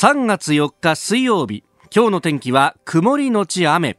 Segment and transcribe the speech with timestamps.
[0.00, 3.98] 3月4日水曜日今日の天気は曇りのち雨。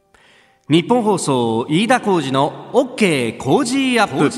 [0.66, 4.30] 日本放送飯田浩二の OK 工事アップ。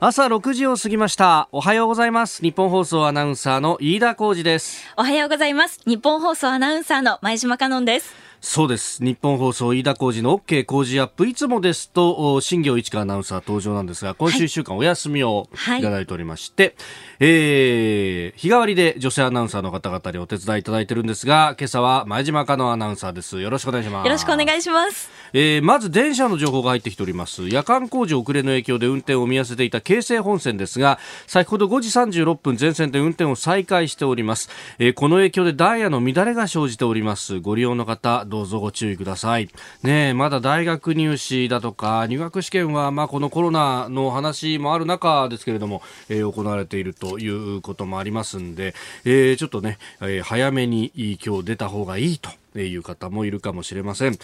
[0.00, 1.48] 朝6時を過ぎました。
[1.52, 2.42] おはようございます。
[2.42, 4.84] 日本放送アナウンサーの飯田浩二です。
[4.96, 5.80] おはようございます。
[5.86, 8.12] 日本放送アナウンサーの前島香音です
[8.46, 9.02] そうです。
[9.02, 11.26] 日本放送飯田浩二の OK 工事アップ。
[11.26, 15.48] いつもですと、新業一華アナウンサー登場なんですが、今週1週間お休みを
[15.78, 16.74] いただいておりまして、はい、
[17.20, 23.40] えー、日替わりで女性アナウンサーの方々にお手伝いいただいてるんですが、今朝は前島香のアナウンサーです。
[23.40, 24.06] よろしくお願いします。
[24.06, 25.10] よろしくお願いします。
[25.32, 27.48] えー、まず電車の情報が入ってきております。
[27.48, 34.50] 夜間工事遅れの影響で運転を見合わせていた京成本線ですが、先ほど5時36分全線で運転を再開しております。
[34.78, 37.40] えー、この影響でダイヤの乱れが生じております。
[37.40, 39.48] ご利用の方、どうぞご注意ください。
[39.84, 50.90] ねまだ大学入試だとか、入学試験は、まあ、このコロナの話もある中ですけれども、えー、行われているということもありますんで、えー、ちょっとね、えー、早めに
[51.24, 52.28] 今日出た方がいいと。
[52.56, 54.16] いう方もいるかもしれません、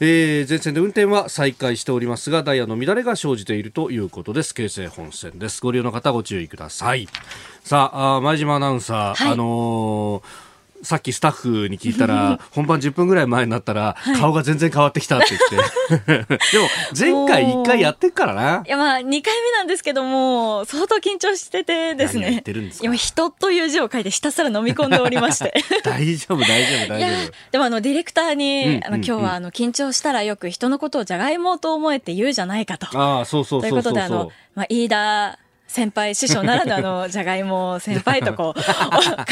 [0.00, 4.52] えー、前線で運転は再開しておりますがダイヤの乱れが生じているということです。
[4.52, 5.62] 京成本線です。
[5.62, 7.06] ご利用の方ご注意ください。
[7.62, 10.47] さあ前島アナウンサー、はい、あのー
[10.82, 16.36] さっきスタッフに聞いたら、 本番10分ぐらい前になったら、顔が全然変わってきたって言って。
[16.52, 18.62] でも、前回1回やってっからな。
[18.66, 22.42] いや、まあ、2回目なんですけども、相当緊張しててですね。
[22.80, 25.52] 今、人という字を書いてひたすら飲み込んでおりまして。
[25.82, 27.32] 大丈夫、大丈夫、大丈夫。
[27.50, 32.86] でも、あの、ディレクターに、あの、今日は、あの、緊張したらよく人のことをじゃがいもと思えて言うじゃないかと。
[32.98, 33.70] ああ、そうそうそうそう。
[33.70, 35.38] ということで、あの、まあ、飯田、
[35.68, 38.64] 先輩師匠ならぬあの じゃがいも先輩とこう 考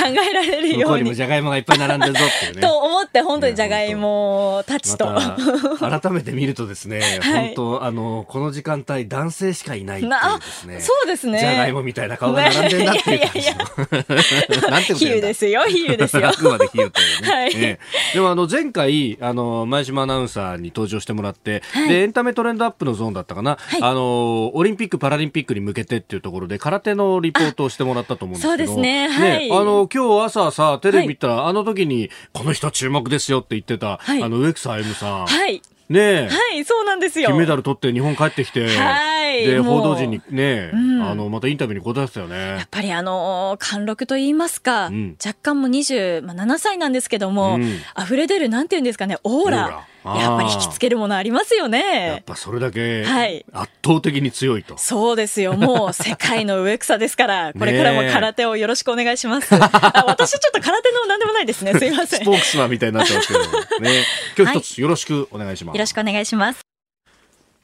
[0.07, 1.15] えられるように。
[1.15, 2.61] じゃがいもがいっぱい並んでるぞっていうね。
[2.61, 10.81] と思って本当にじゃがいもたちと、ま、改めて見るとですね、 はい、本当あのこの時間帯男性しかいないっていうですね。
[10.81, 11.39] そうですね。
[11.39, 16.29] じゃがいもみたいな顔が並んでるなっていう感じのなんて比喩ですよ比喩ですよ。
[16.29, 17.55] あくまで比喩というね、はい。
[17.57, 17.79] ね、
[18.13, 28.51] でもあの前回あの前島アナウンサーに登場してもらって、はい、でエンタメトレンドアップのゾーンだったかな、はい、あのオリンピック・パラリンピックに向けてっていうところで空手のリポートをしてもらったと思うんですけど。
[28.51, 35.27] そうですね,、はい、ねあの今日朝さテレビ見たら、はい、あの時にこの人注目ですよって言ってた、はい、あの植草歩さん。
[35.27, 35.63] はい。
[35.89, 37.29] ねはい、そうなんですよ。
[37.29, 42.37] 金メダル取って日本帰ってきて、はい、で、報道陣にね、うん、あの、またインタビューに答えてたよね。
[42.37, 49.87] やっぱりあの、貫禄と言いますか、うん、若干も27歳なんですけども、うん、溢れ出る、なんていうんですかね、オーラ。
[50.15, 52.07] やっぱり引きつけるものありますよね。
[52.07, 54.75] やっぱそれだけ圧倒的に強いと。
[54.75, 55.55] はい、そうですよ。
[55.59, 59.55] もう世界の植草ですから、これからも空手をよろしくお願いします。
[59.55, 61.75] あ私ちょっと空手の何でもないですね。
[61.75, 62.21] すいません。
[62.21, 63.41] スポークスマンみたいになってますけど
[63.81, 64.05] ね。
[64.39, 65.77] 今日一つよろしくお願いします。
[65.77, 66.66] よろしくお願いします。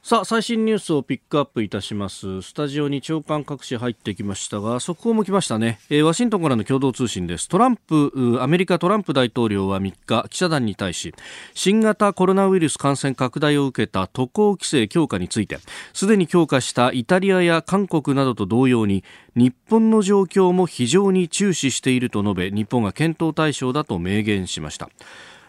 [0.05, 2.41] さあ最新ニュースをピックアップいたします。
[2.41, 7.47] スタジオに長官各紙入ってきましたが速報も来ましたね、えー、ワシントンからの共同通信です。
[7.47, 11.15] トランプアメリカトランプ大統領は3日記者団に対し
[11.53, 15.59] 新型コロナウイルス感染拡大を受けた渡航規制強化について
[15.93, 19.05] すでに強化したイタリアや韓国などと同様に
[19.37, 24.89] 日本の状況も非常に注視していると述べ日本が検討対象だと明言しました。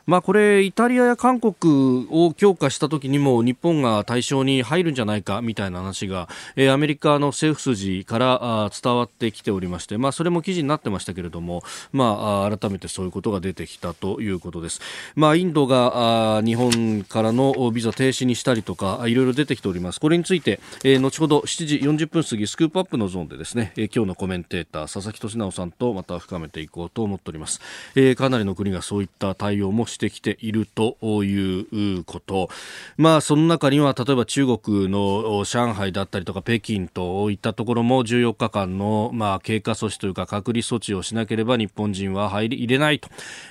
[0.07, 14.81] まあ、これ、イタリアや韓国を強化した時にも日本が対象に入るんじゃないかみたいな話が、えー、アメリカの政府筋からあ伝わってきておりまして、まあ、それも記事になってましたけれども、まあ、改めてそういうことが出てきたということです。
[15.15, 20.01] まあ、インドがあ日本からのビザ停止にしたりとか、いろいろ出てきております。
[20.01, 27.61] これについて、えー、後ほど7時40分過ぎ、スクープアップのゾーンでですね、えー、今日のコメンテーター、佐々木俊直さんとまた深めていこうと思っております。
[27.95, 32.50] えー、かなりの国がそういった対応もしてきているということ。
[32.97, 43.09] まあ、その中には、例えば中国の上海だったりとか北京といったところも14日間の、まあ、経過措置というか隔離措置をしなければ日本人は入り入れないと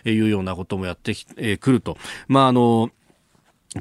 [0.09, 1.15] いうようなこともやって
[1.57, 1.97] くると。
[2.27, 2.91] まあ、あの、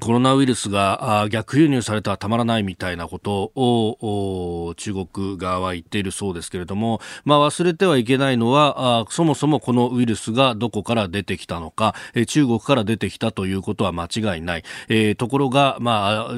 [0.01, 11.95] コロナウイルスが逆輸入されたらたまらないみたいなことを中国側は言っているそうですけれども、まあ、忘れてはいけないのはそもそもこのウイルスがどこから出てきたのか
[12.27, 16.35] 中国から出てきたということは間違いない、えー、ところが、まあ、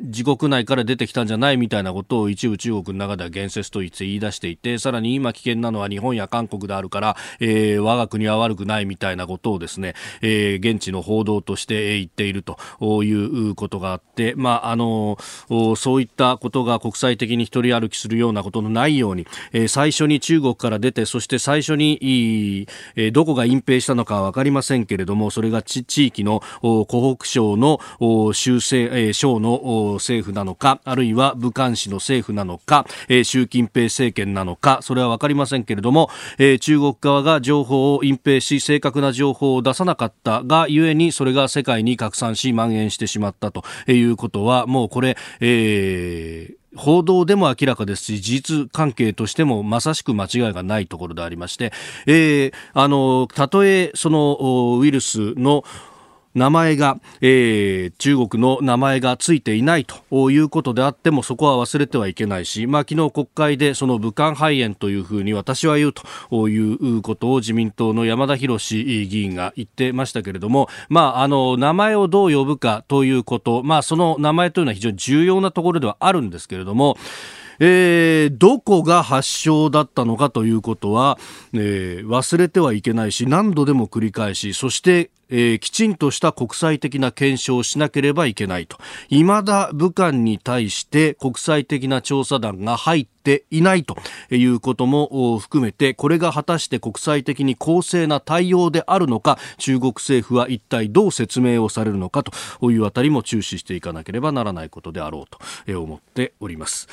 [0.00, 12.56] 自国内から出てきたんじゃないみたいなことを一部中国の中では言説と言って言い出していてさらに今危険なのは日本や韓国であるから、えー、我が国は悪くないみたいなことをですね、えー、現地の報道として言っていると。
[12.80, 15.18] いうことがあって、まあ、あの
[15.76, 27.80] そういったことが国際的に一人歩きするようなことのないように、え、最初に中国から出てそして最初に、え、どこが隠蔽したのかは分かりませんけれどもそれが地域の湖北省の
[28.32, 51.72] 州政、え、省の政府なのかあるいは武漢市の政府なのか、え、習近平政権なのかそれは分かりませんけれども、え、中国側が情報を隠蔽し正確な情報を出さなかったがゆえにそれが世界に拡散し蔓延してしまったということはもうこれ、えー報道でも明らかですし、事実関係としてもまさしく間違いがないところでありまして、
[52.06, 55.64] えー、あの、たとえそのウイルスの
[56.34, 76.96] 名前が、えー、中国の名前がついていないということであってもそこは忘れてはいけないし、まあ、昨日国会でその武漢肺炎というふうに私は言うということを自民党の山田博議員が言ってましたけれども、まあ、あの名前をどう呼ぶかということ、まあ、その名前というのは非常に重要なところではあるんですけれども
[77.60, 81.18] えー、どこが発祥だったのかということは、
[81.52, 88.78] えー、忘れてはいけないし何度でも繰り返しそしてえー、きちんとした国際的な検証をしなければいけないと。
[89.08, 93.96] 未だ武漢に対して国際的な調査団が入っていないと
[94.30, 102.32] いうことも含めて、これが果たして国際的に公正な対応であるのか、中国政府は一体どう説明をされるのかと
[102.70, 106.88] いうあたりも注視していかなければならないことであろうと思っております。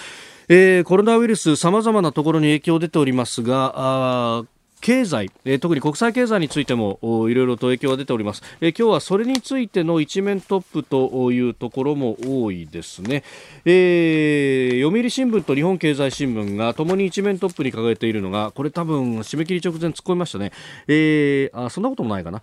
[0.49, 4.45] えー、コロナウイルス様々なところに影響出ておりますが
[4.79, 6.99] 経済、えー、特に国際経済についても
[7.29, 13.23] いろいろと影響が出ております、えー、今日はそれについての一面トップというところも多いですね、
[13.65, 20.51] えー、読売新聞と日本経済新聞がともに一面トップに掲げているのがこれ多分締め切り直前突っ込みましたね、
[20.87, 22.41] えー、あそんなこともないかな。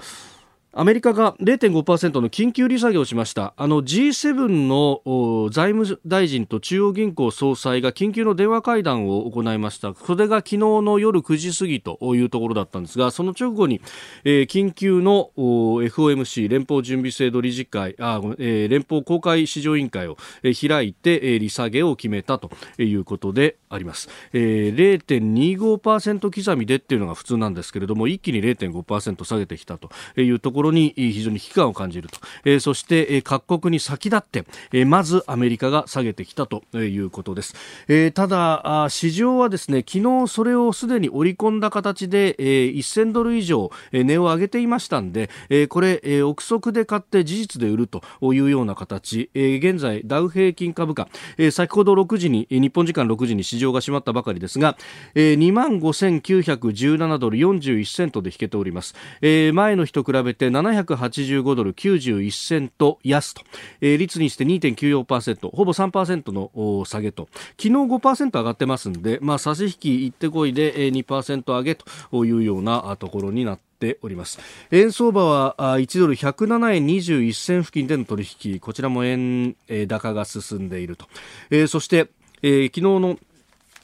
[0.76, 3.54] アメリカが0.5%の緊急利下げをしました。
[3.56, 9.94] あの G7 の財務大臣と中央銀行総裁が緊急の電話会談を行いました。
[9.94, 13.80] それが昨日の夜9時過ぎというところだったんですがその直後に、
[14.24, 37.54] えー、緊急の FOMC 連邦準備制度理事会あ、えー、連邦公開市場委員会を、えー、開いて、えー、利下げを決めたということであります、えー、0.25%刻みでっていうのが普通なんですけれども一気に0.5%下げてきたというところろに非常に危機感を感じると、えー、そして、えー、各国に先立って、えー、まずアメリカが下げてきたということです、
[37.88, 51.08] えー、ただ市場はですね昨日それをすでに織り込んだ形で、えー、1000ドル以上、えー、値を上げていましたんで、えー、これ、えー、憶測で買って事実で売るというような形、えー、現在ダウ平均株価、
[51.38, 54.76] えー、先ほど6時に日本時間6時に市場が閉まったばかりですが、
[55.14, 63.42] えー、2万5917ドル41セントで引けております、えー、前の日と比べて785ドル91セント安と、
[63.80, 67.28] えー、率にして2.94%ほぼ3%の下げと。
[67.60, 74.38] 昨日5%上がってますんで、まあ、差し引き行ってこいで2%上げというようなところになっております。
[74.70, 78.60] 円相場は1ドル107円21銭付近での取引。
[78.60, 79.56] こちらも円
[79.88, 81.06] 高が進んでいると、
[81.50, 82.08] えー、そして、
[82.42, 83.18] えー、昨日の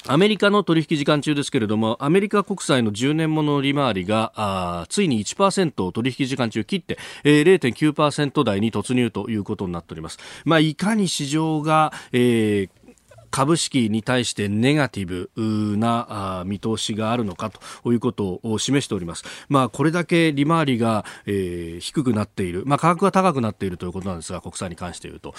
[0.06, 10.19] アメリカの取引時間中ですけれども、アメリカ国債の10年もの利回りが、あついに1%を取引時間中切って、えー、0.9%台に突入ということになっております。
[10.44, 12.80] まあ、いかに市場が、えー
[13.31, 19.25] 株式に対してネガティブな見通しがあるのかということを示しております。
[19.49, 25.35] まあ、これだけ利回りが、えー、低くなっている、まあ、価格が高くなっているということなんですが、国債に関して言うと。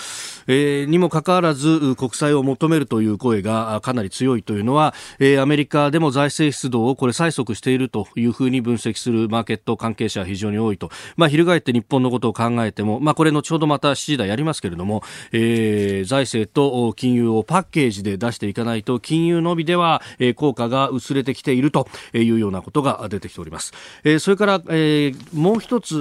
[0.48, 10.90] えー、にもかかわらず、国債を求めるという声がかなり強いというのは、えー、アメリカでも財政出動をこれ催促しているというふうに分析するマーケット関係者は非常に多いと。
[11.18, 23.74] まあ、翻って日本のことを考えても、まあ、これ後ほどまた7時台やりますけれども、えー、財政と金融をパッケージケージで出していかないと金融のみでは、え効果が薄れてきているというようなことが出てきております、
[24.04, 25.96] えそれから、えもう一つ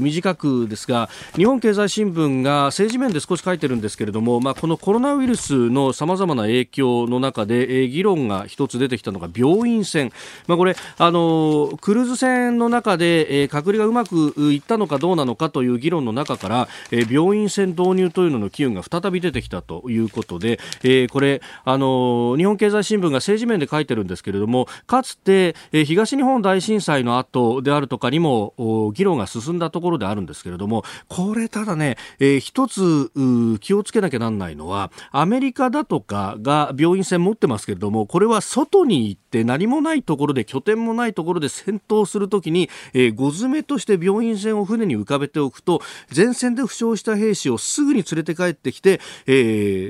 [0.00, 10.10] 短くですが日本経済新聞が政治面で少し書いてるんですけれども、まあ、このコロナウイルスのさまざまな影響の中で、え議論が一つ出てきたのが病院船、
[10.46, 33.10] まあ、これあのクルーズ船の中で、え隔離がうまくいったのかどうなのかという議論の中から、え病院船導入というのの機運が再び出てきたということで、えーこれあの日本経済新聞が政治面で書いてるんですけれどもかつて、え、東日本大震災の後であるとかにも議論が進んだところであるんですけれどもこれただね、えー、一つ
[33.58, 45.82] 気をつけなきゃなんないのはアメリカだとかが病院船持ってますけれどもこれは外に行って何もないところで拠点もないところで戦闘するときに、えー、ご詰めとして病院船を船に浮かべておくと
[46.14, 49.32] 前線で負傷した兵士をすぐに連れて帰ってきて、え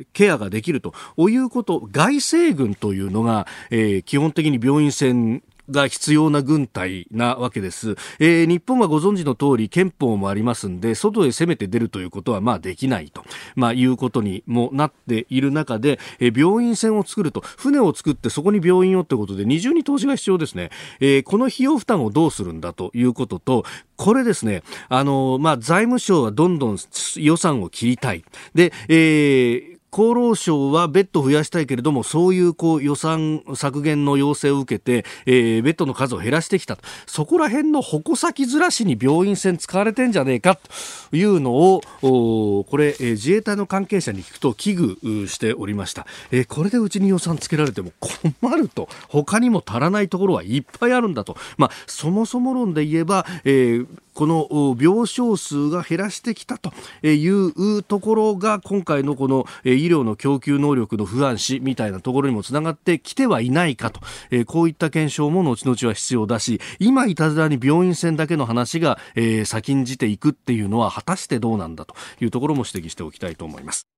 [0.05, 0.95] ー、ケアができると。
[1.27, 17.41] いうこと外政軍というのが、えー、基本的に病院船が必要な軍隊なわけです、えー、日本はご存知の通り憲法もありますんで外へ攻めて出るということはまあできないと、まあ、いうことにもなっている中で、えー、病院船を作ると。
[17.41, 20.71] 船を作ってそこに病院をということで二重に投資が必要ですね、
[21.01, 23.65] えー、この費用負担をどうするんだということと
[23.97, 26.79] これですね、あのまあ、財務省はどんどん
[27.17, 28.25] 予算を切りたい。
[28.55, 48.89] で、えー厚労省はベッドを増やしたいけれどもそういうこう予算削減の要請を受けて、えー、ベッドの数を減らしてきたそこら辺の矛先ずらしに病院船使われてんじゃねえかというのをこれ、えー、自衛隊の関係者に聞くと危惧しておりました、えー、これでうちに予算つけられても困ると。
[49.09, 53.87] 他にも足らないところはいっぱいあるんだと、まあ、そもそも論で言えば、えー
[54.19, 56.73] この病床数が減らしてきたと
[57.07, 59.47] いうところが今回のこの
[59.79, 73.98] 医療の供給能力の不安視みたいなところにもつながってきてはいないかとえこういった検証も後々は必要だし今いたずらに病院船だけの話がえ先んじていくっていうのは果たしてどうなんだというところも指摘しておきたいと思います。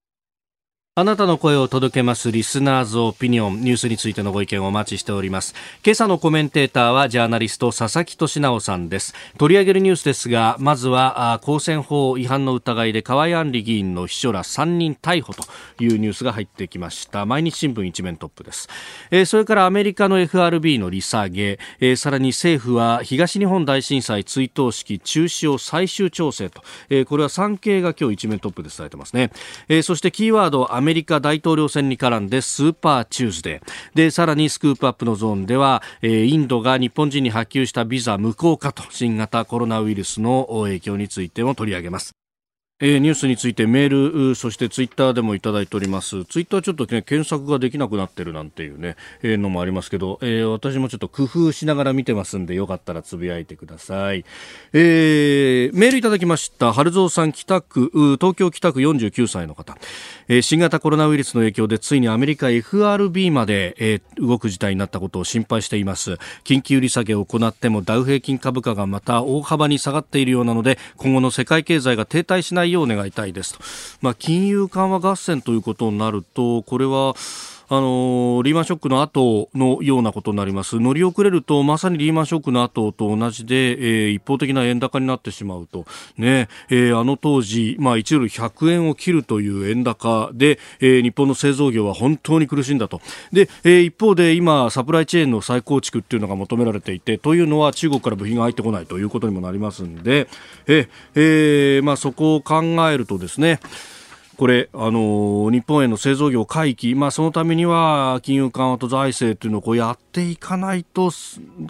[1.00, 5.54] あなたの声を届けますリスナーズオピニオンニュースについてのご意見をお待ちしております。
[5.82, 9.14] 今朝のコメンテーターはジャーナリスト佐々木俊尚さんです。
[9.38, 15.42] 取り上げるニュースですがまずは公選法違反の疑いで河井案里議員の秘書ら3人逮捕と
[15.82, 17.24] いうニュースが入ってきました。
[17.24, 18.68] 毎日新聞一面トップです、
[19.10, 29.30] えー、それからアメリカの FRB の利下げ、えー、さらに政府は東日本大震災追悼式中止を最終調整と、えー、これは産経が今日一面トップで伝えてますね、
[29.70, 33.62] えー、そしてキーワードアメメリカ大統領選に絡んでスーパーチューズデー。
[33.94, 42.19] でさらにスクープアップのゾーンでは、えー、インドが日本人に発給したビザ無効化と新型コロナウイルスの影響についても取り上げます。
[42.82, 46.24] えー、ニュースについてメール、そしてツイッターでもいただいております。
[46.24, 54.24] ツイッターちょっとね、検索ができなくなってるなんていうね、えー、のもありますけど、えー、私もちょっと工夫しながら見てますんで、よかったらつぶやいてください。
[54.72, 56.72] えー、メールいただきました。
[56.72, 59.76] 春蔵さん北区、東京北区49歳の方。
[60.28, 66.18] えー、新型コロナウイルスの影響でついにアメリカ FRB まで、えー、動く事態になったことを心配しています。
[66.44, 73.60] 緊急利下げを行ってもダウ平均株価がまた大幅に下がっているようなので、今後の世界経済が停滞しないを願いたいですと、
[74.00, 77.14] まあ、金融緩和合戦ということになるとこれは
[77.72, 80.80] あのリーマンショックの後のようなことになります。
[80.80, 85.86] 乗り遅れるとまさにリーマンショックの後と同じで、えー、一方的な円高になってしまうと。
[86.18, 93.00] ね、えー、あの当時、まあ、1ドル100円を切るという円高で、えー、日本の製造業は本当に苦しんだと。
[93.32, 100.26] で、え、一方で今サプライチェーンの再構築っていうのが求められていてというのは中国から部品が入ってこないということにもなりますんで、
[100.66, 103.60] ええーまあ、そこを考えるとですね
[104.40, 111.10] これ、あの日本への製造業回帰、まあ、そのためには金融緩和と財政というのをこうやっていかないと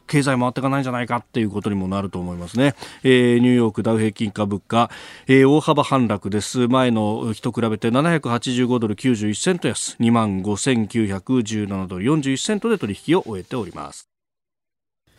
[0.06, 4.88] 経済回っていかないんじゃないかっていうことにもなると思いますね、えー、ニューヨークダウ平均株価、
[5.26, 6.68] えー、大幅反落です。
[6.68, 9.96] 前の日と比べて785ドル91セント安。
[9.98, 14.09] 2万5917ドル41セントで取引を終えております。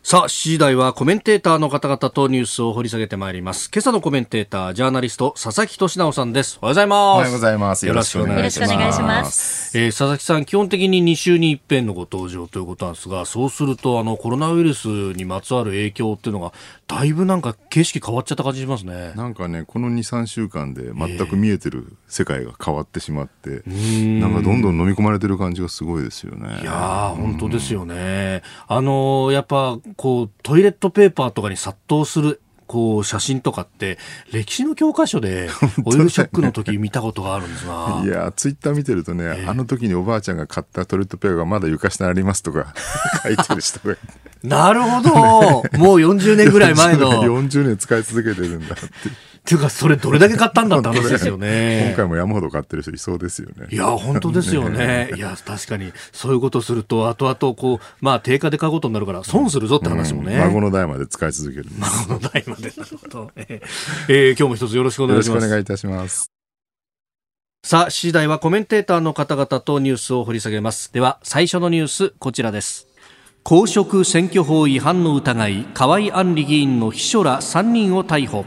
[0.04, 3.70] さあ、7時台はコメンテーターの方々とニュースを掘り下げてまいります。
[3.72, 6.58] 今朝のコメンテーター、ジャーナリスト、佐々木俊直さんです。
[6.60, 6.98] おはようございます。
[6.98, 7.86] おはようございます。
[7.86, 9.78] よろしくお願いします。
[9.78, 16.52] えー、佐々木さん、基本的に2週に一遍のご登場ということなんですが、そうすると、あの、コロナウイルスにまつわる影響っていうのが、
[16.88, 19.14] だいぶなんか景色変わっちゃった感じしますね。
[19.16, 26.60] なんかね、この2、3週間で全く見えてる世界が変わってしまって、えー、なんかどんどん飲み込まれてる感じがすごいですよね。
[26.64, 28.42] いや本当ですよね。
[28.68, 33.98] あのー、やっぱ、こう、トイレットペーパーとかに殺到するこう写真とかって
[34.32, 35.50] 歴史の教科書で
[35.84, 42.74] オイルショックの時見たことがあるんですがいやツイッター見てるとね、えー、あの時におばあちゃんが買ったトイレットペーパーがまだ床下にありますとか
[43.24, 43.98] 書いてる人が
[44.42, 48.86] なるほどもう40年ぐらい前の 40年使い続けてるんだって
[49.42, 51.88] っていうか、それどれだけ買ったんだって話ですよね。
[51.98, 53.68] 今回も山ほど買ってる人いそうですよね。
[53.72, 55.12] いや、本当ですよね。
[55.16, 60.36] いや、確かに、そういうことすると、後々、こう、まあ、定価で買うことになるから、損するぞって話もね。
[60.36, 61.66] うん、孫の代まで使い続ける。
[61.80, 62.61] 孫の代まで。
[62.62, 63.32] なるほど。
[63.36, 65.36] えー、今日も一つよろしくお願いします。
[65.36, 66.32] よろしくお願いいたします。
[67.64, 70.92] さあ、次第はコメンテーターの方々とニュースを掘り下げます。
[70.94, 72.88] では、最初のニュース、こちらです。
[73.44, 78.46] 公職選挙法違反の疑い、河井案里議員の秘書ら3人を逮捕。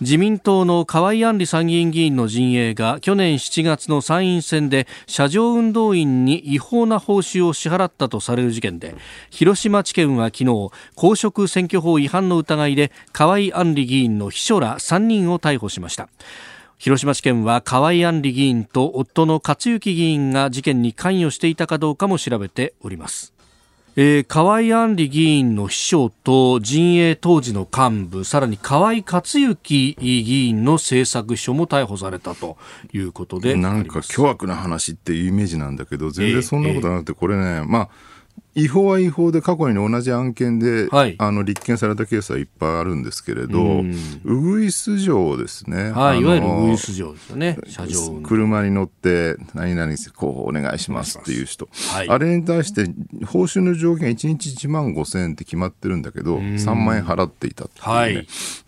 [0.00, 8.94] 自民党の河井案里参議院議員の陣営が去年7月の参院選で車上運動員に違法な報酬を支払ったとされる事件で
[9.30, 16.08] 広島地検は昨日公職選挙法違反の疑いで河井案里議員の秘書ら3人を逮捕しました。
[16.78, 23.37] 広島地検は河井案里議員と夫の克行議員が事件に関与していたかどうかも調べております。
[24.00, 32.58] えー、河井案里議員の秘書と陣営当時の幹部さらに河井克行議員の政策秘書も逮捕されたと
[32.92, 37.88] いうことでなんか巨悪な話っていうイメージなんだけど全然そんなことなくて、これねまあ
[38.54, 43.82] 違法は違法で過去に同じ案件で、はい、あの立件されたケースはいっぱいあるんですけれど、
[44.24, 52.84] ウグイス城ですね、はい、いわゆるウグイス城ですよね、車上車に乗って、何々こうお願いしますっていう人、はい、あれに対して、
[53.26, 58.24] 報酬の上限1日1万5000円って決まってるんだけど、3万円払っていたっていうね、はい、で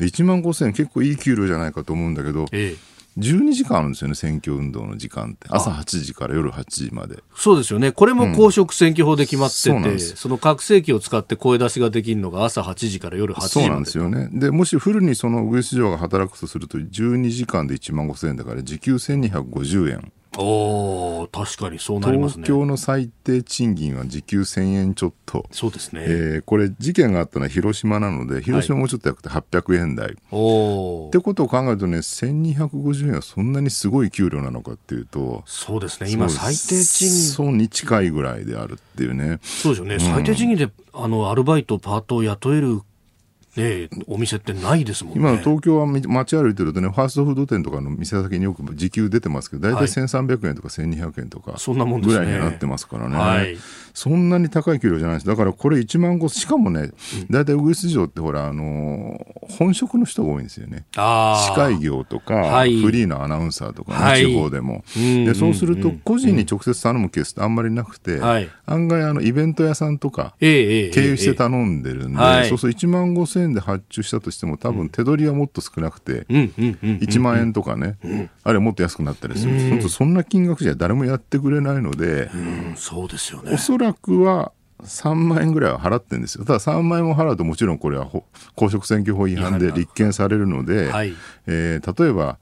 [0.06, 7.22] 1万5000円、結構いい給料じゃないかと思うんだけど、ええ12時間あるんですよね、選挙運動の時間って、朝8時から夜8時まで。
[7.34, 20.12] そうですよね、これも公職選挙法で決まってて、うん、そその拡声器を使って声出しができるのが朝8時から夜8時までそうなんですよね、でもしフルにその上市場が働くとすると、12時間で1万5000円だから、時給1250円。
[20.38, 22.44] お確かにそうなりますね。
[22.44, 25.46] 東京の最低賃金は時給1000円ちょっと。
[25.50, 36.10] そうですね、えー、これ事件があったのは広島なので広島もうちょっと安くて800円台、はい、おってことを考えるとね1250円はそんなにすごい給料なのかっていうとそうですね。
[36.10, 37.58] 今最低賃金。
[37.58, 39.38] に近いぐらいであるっていうね。
[39.42, 42.80] そうですよね、うん、最低賃金であのアルバイトパートを雇える
[43.56, 45.20] ね、お店ってないですもんね。
[45.20, 53.16] 今の東京は街歩いてるとね、ファーストフード店とかの店先によく時給出てますけど、大体1300円とか1200円とか、そんなもんぐらいになってますからね。
[53.16, 53.56] はい、
[53.92, 55.26] そんなに高い給料じゃないです。
[55.26, 56.92] だからこれ1万個、しかもね、
[57.28, 60.84] 大体ウグイス城ってほら、あのー、本職の人が多いんですよね。
[60.94, 64.84] 司会業とか、はい、フリーのアナウンサーとか、ね、はい、地方でも。
[64.94, 77.98] で、そうすると、個人に直接頼むケースってあんまりなくて、うん、案外、あの、イベント屋さんとか、経由して頼んでるんで、そうすると1万5000 7000円で発注したとしても多分手取りはもっと少なくて、1万円とかね、
[78.42, 82.30] あるいはもっと安くなったりする、そんな金額じゃ誰もやってくれないので、
[82.76, 83.52] そうですよね。
[83.52, 86.44] おそらくは3万円ぐらいは払ってんですよ。
[86.44, 88.10] ただ3万円も払うともちろんこれは
[88.54, 90.90] 公職選挙法違反で立件されるので、
[91.46, 92.38] え、例えば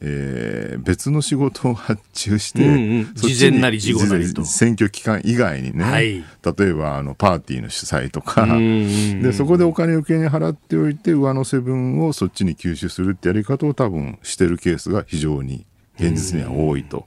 [0.00, 4.44] えー、別の仕事を発注して、うんうん、事前なり事後なりと。
[4.44, 15.66] 選挙期間以外にね、はい、例えばあのパーティーの主催とか、でそこでお金を受けに払っておいて上乗せ分をそっちに吸収するってやり方を多分してるケースが非常に
[15.98, 17.06] 現実には多いと。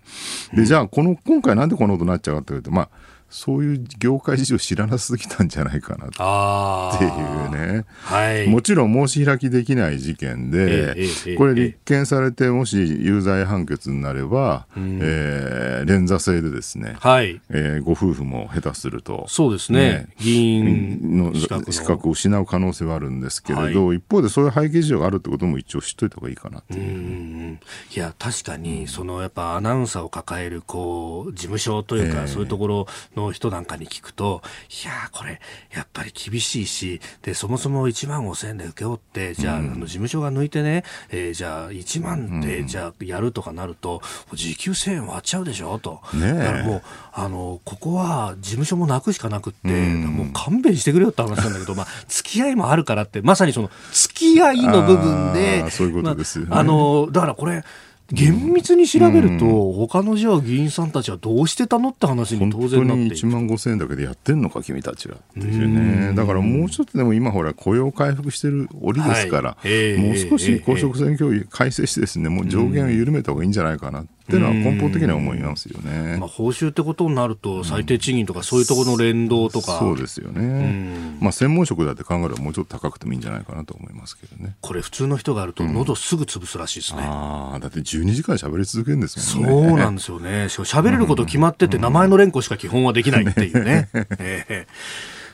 [0.53, 2.89] でじゃあこの今回なんでこのことになっちゃうかというとまあ
[3.35, 17.41] そういう業界事情知らなすぎたんじゃないかなっていうね、はい、もちろん申し開きできない事件で、えー、これ立件されてもし有罪判決になれば、うん、えー、連座制でですね、はい。
[17.49, 27.59] えー、ご夫婦も下手するとそうですね、ね、議員の資格を失う可能性はあるんですけれど、はい、一方でそういう背景事情があるってことも一応知っといた方がいいかなっていう。
[27.93, 34.41] いや確かにそのやっぱアナウンサーを抱えるこう事務所というか、そういうところの人なんかに聞くと、
[34.83, 35.39] いやこれ、
[35.73, 44.01] やっぱり厳しいし、で、そもそも1万5千円で請け負って、じゃあ、うん、あの事務所が抜いてね、えー、じゃあ1万で、じゃあやるとかなると、
[44.33, 46.01] 時給1000円割っちゃうでしょと。
[46.13, 46.81] ねだからもう、
[47.13, 56.51] あの、ここは事務所もなくしかなくって、うん、もう勘弁してくれよって話なんだけど、まあ、付き合いもあるからって、まさにその、付き合いの部分で、そういうことですよね。
[56.51, 57.63] まあ、あの、だからこれ、
[58.11, 65.17] 厳密に調べると、うん、他のじゃあ議員さんたちはどうしてたのって話に当然なってい1万5000円だけでやってんのか君たちは。
[65.35, 76.17] ねだからもうちょっとでも今ほら雇用回復してる折ですから、はい、もう少し公職選挙を改正してですねもう上限を緩めた方がいいんじゃないかなっていうのは根本的には思いますよね。
[76.17, 84.55] まあ、報酬ってことになると、最低賃金とか、そういうところの連動とか、そうですよね、まあ、専門職だって考えれば、もうちょっと高くてもいいんじゃないかなと思いますけどね。
[84.61, 87.03] これ、普通の人があると、喉すぐ潰すらしいですね。
[87.03, 89.69] ああ、だって12時間喋り続けるんですもんね。
[89.69, 90.45] そうなんですよね。
[90.49, 93.89] 喋れること決まってて、名前の連呼しか基本はできないっていうね。
[94.17, 94.65] え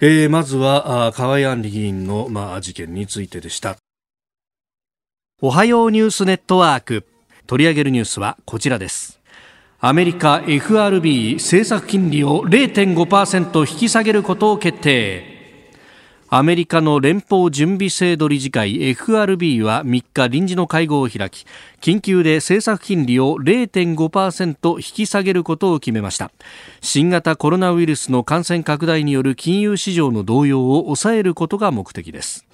[0.02, 3.78] ー、えー、まずは、あ河井案里議員の、まあ、事件についてでした。
[5.44, 7.08] おはようニュースネットワーク。
[7.48, 9.20] 取り上げるニュースはこちらです。
[9.80, 15.32] アメリカ FRB 政策金利を0.5%引き下げることを決定。
[16.34, 21.46] アメリカの連邦準備制度理事会 FRB は3日臨時の会合を開き
[21.82, 26.32] 緊急で政策金利を0.5%引き下げることを決めました。
[26.80, 32.46] 新型コロナウイルスの感染拡大による金融市場の動揺を抑えることが目的です。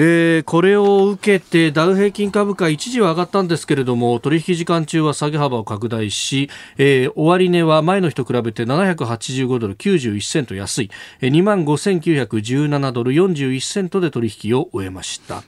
[0.00, 10.90] えー、これを受けてダウ平均株価一時は上がったんですけれども取引時間中は下げ幅を拡大し、えー、終値は前の日と比べて785ドル91セント安い。
[11.20, 15.44] 2万5917ドル41セントで取引を終えました、まあ、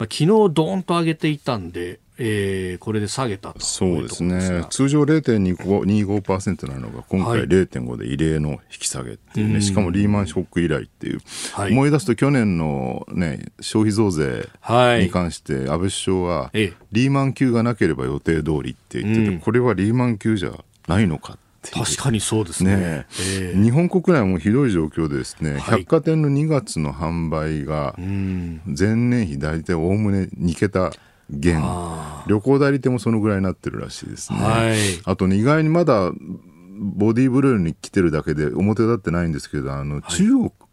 [0.00, 4.66] 昨日ドーンと上げていたんでえー、これで下げたそうですね。
[4.70, 11.20] 通常0.25%なのが今回0.5で異例の引き下げっていうね、はい、しかもリーマンショック以来っていう、
[11.52, 14.48] はい、思い出すと去年の、ね、消費増税
[15.00, 20.52] に関して安倍首相は、リーマン級がなければ予定通りって言ってて、これはリーマン級じゃ
[20.86, 21.36] ないのか
[21.72, 23.54] 確かにそうですね、ねえ。
[23.56, 30.92] ー、日本国内もひどい状況でですね、はい、百貨店の2月の販売が前年比大体おおむね2桁
[31.30, 31.62] 減
[32.26, 36.12] 旅行代理店もそのぐらいになってるらしいですね、はい、あとね意外にまだ
[36.76, 40.24] ボディーブルーに来てるだけで表立ってないんですけどあの、はい、中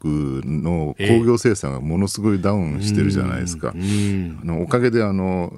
[0.01, 5.53] 国の工業生産がものすごいダウンしてるじゃないですか、えー、あのおかげであの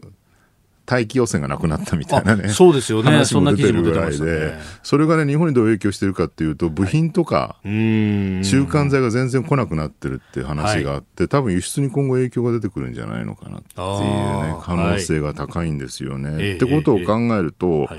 [0.86, 16.30] 大気汚染がなくなったみたいなね、そうですよね、話も出てるぐらいで、ね、それがね、日本にどう影響してるかっていうと、部品とか、中間材が全然来なくなってるっていう話があって、はい、多分輸出に今後影響が出てくるんじゃないのかなっていうね、可能性が高いんですよね。
[16.30, 17.98] はい、ってことを考えると、えー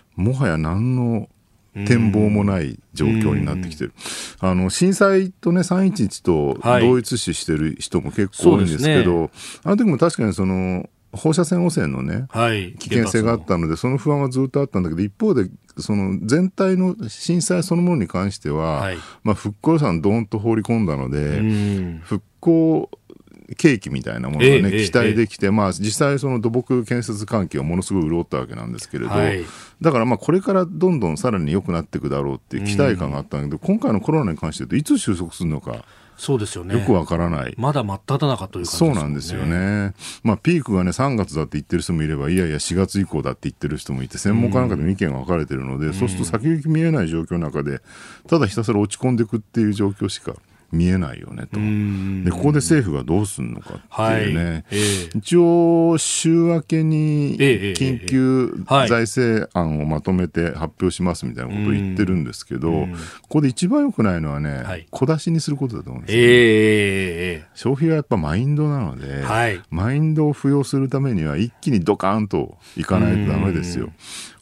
[0.00, 1.28] えもはや何の
[1.86, 3.92] 展望もない状況になってきてる。
[4.38, 9.30] あの、震災とね、311と同一視してる人も結構多いんですけど、はいね、
[9.64, 15.48] あの時も確かにその、放射線汚染のね、はい、危険性があったので、その不安はずっとあったんだけど、一方で、
[15.78, 22.90] その全体の震災そのものに関しては、はい、まあ、復興予算どーんと放り込んだので、復興
[23.56, 29.44] 景気みたいなものがね、えー、期待できて、えー、まあ、実際その土木建設関係はものすごい潤ったわけなんですけれど、はい、
[29.80, 35.84] だからまあこれからどんどんさらに良くなっていくだろうっていう期待感があったんだけど、今回のコロナに関して言うといつ収束するのか。
[36.16, 36.74] そうですよね。
[36.74, 37.54] よくわからない。
[37.56, 39.94] まだ真っ只中という、ね、そうなんですよね。
[40.22, 47.80] まあ、ピークがね、3月だって言ってる人もいれば、いやいや、4月以降だって言ってる人もいて、専門家なんかでも意見が分かれてるので、うん、そうすると先行き見えない状況の中で、
[48.28, 50.34] ただひたすら落ち込んでいくっていう状況しか
[50.74, 51.58] 見えないよねと。
[52.24, 54.44] で、ここで政府がどうするのかっていうね。
[54.44, 54.64] はい。
[54.70, 62.86] えー、一応、週明けに緊急財政案をまとめて発表しますみたいなことを言ってるんですけど、
[63.22, 73.90] ここで一番良くないのはね、はい、小出しにすることだと思うんですよ、ね、えー、消費はやっぱマインドなので、はい、マインドを付与するためには一気にドカーンといかないとダメですよ。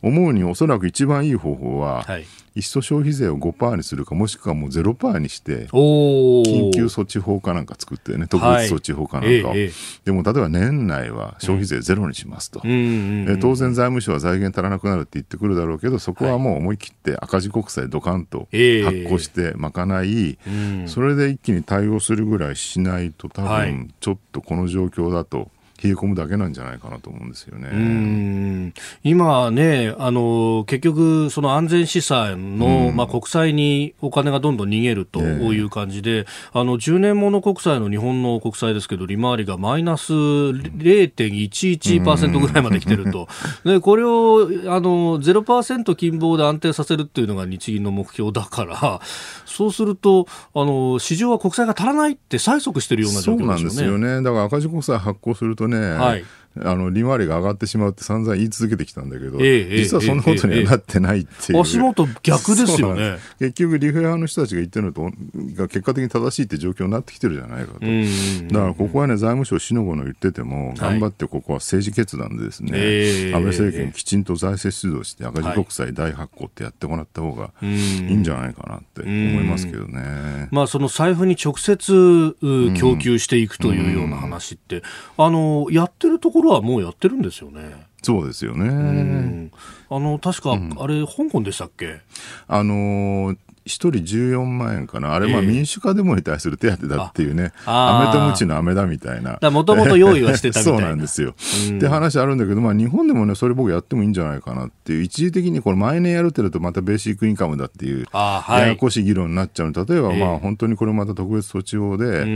[0.02, 2.26] 思うにおそらく一番いい方法は、はい。
[2.54, 9.60] いっそ消費税を5%にするかもしくはもう0%にして緊急措置法かなんか作ってね特別措置法かなんかを、はい。
[9.60, 9.72] ええ、
[10.04, 25.50] でも例えば年内は消費税ゼロにしますと、うん、当然財務省は財源足らなくなるって言ってくるだろうけどそこはもう思い切って赤字国債ドカンと発行して賄い、え、それで一気に対応するぐらいしないと多分ちょっとこの状況だと。
[25.82, 28.72] 冷え込むだけなんじゃないかなと思うんですよね。
[29.02, 43.26] 今ね、あの、結局、その安全資産の、うん、まあ、国債にお金がどんどん逃げるという感じで、あの、10年もの国債の日本の国債ですけど、利回りがマイナス0.11%ぐらいまで来てると。
[43.64, 49.00] で、これを、あの、0%金棒で安定させるっていうのが日銀の目標だから、
[49.46, 53.48] そうすると、あの、市場は国債が足らないって催促してるような状況ですよね。
[53.48, 54.22] そうなんですよね。
[54.22, 56.24] だから赤字国債発行するとね、はい、
[56.60, 63.18] あの利回りが上がってしまうって散々言い続けてきたんだけど、ええ、実はそんなことにはなってないっていう、え、足元逆ですよね。
[63.38, 65.10] 結局リフェ派の人たちが言ってるのと
[65.56, 67.80] が結果的に正しいって状況になってきてるじゃないかと。
[67.80, 82.36] だからここはね財務省しのごの言ってても頑張ってここは政治決断でですね、はい、安倍政権きちんと財政出動して赤字国債大発行ってやってもらった方がいいんじゃないかなって思いますけどね、まあ、その財布に直接
[82.78, 84.82] 供給していくというような話って、
[85.16, 87.86] あのやってるところはもうやってるんですよね。
[88.02, 89.50] そうですよね。
[89.90, 92.00] あの、確か、あれ、香港でしたっけ？
[92.48, 99.38] あのー一人14万円かな、あれ、まあ民主化デモに対する手当だっていうね、飴とムチの飴だみたいな。
[99.50, 100.78] もともと用意はしてたみたいな。
[100.80, 101.34] そうなんですよ。
[101.70, 109.72] うん、って話あるんだけど、まあ日本でもね、それ僕やってもいいんじゃないかなっていう、一時的にこれ毎年やるってるとまたベーシックインカムだっていう、はい、ややこしい議論になっちゃう。
[109.72, 112.26] 例えばまあ本当にこれまた特別措置法で、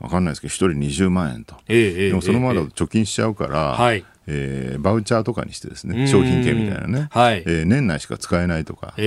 [0.00, 0.56] わ、かんないですけど、一
[0.88, 1.56] 人20万円と。
[1.68, 7.42] えー、でもそのままだと貯金しちゃうから、はいえー、バウチャーとかにしてですね商品券みたいなね、はい。
[7.46, 9.06] えー、年内しか使えないとか、えー、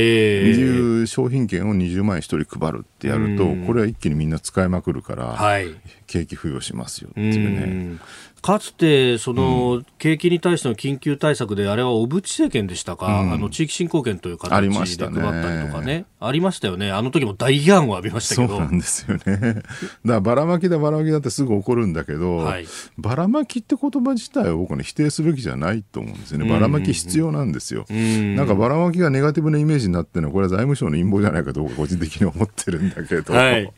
[0.50, 5.68] いう商品券を20万円1人配るってやるとこれは一気にみんな使いまくるから、はい、
[6.12, 7.98] 景気付与しますよっていうね。
[8.42, 18.48] かつてその景気に対しての緊急対策で、あれは小渕政権でしたか、うん、あの地域振興券という形で配ったりとかね、ありましたよね、あの時も大批判を浴びましたけど。
[18.48, 19.64] そうなんですよね、 だか
[20.04, 22.66] らばらまきだ、ばらまきだってすぐ怒るんだけど、はい、
[22.98, 33.34] ばらまきって言葉自体を僕ね、否定すべきじゃないと思うんですよね、ばらまき必要なんですよ、なんかばらまきがネガティブなイメージになってるのは、これは財務省の陰謀じゃないかと、個人的に思ってるんだけど。
[33.36, 33.72] はい